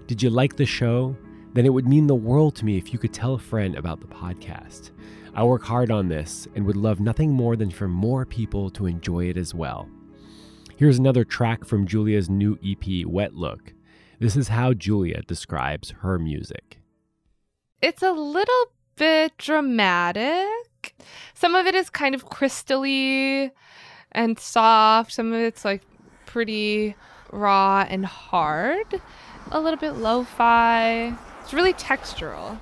[0.08, 1.16] Did you like the show?
[1.54, 4.02] Then it would mean the world to me if you could tell a friend about
[4.02, 4.92] the podcast.
[5.34, 8.86] I work hard on this and would love nothing more than for more people to
[8.86, 9.90] enjoy it as well.
[10.76, 13.74] Here's another track from Julia's new EP, Wet Look.
[14.22, 16.78] This is how Julia describes her music.
[17.82, 18.66] It's a little
[18.96, 20.96] bit dramatic.
[21.34, 23.50] Some of it is kind of crystally
[24.12, 25.12] and soft.
[25.12, 25.82] Some of it's like
[26.28, 26.96] pretty
[27.32, 29.02] raw and hard.
[29.50, 31.18] A little bit lo fi.
[31.42, 32.60] It's really textural.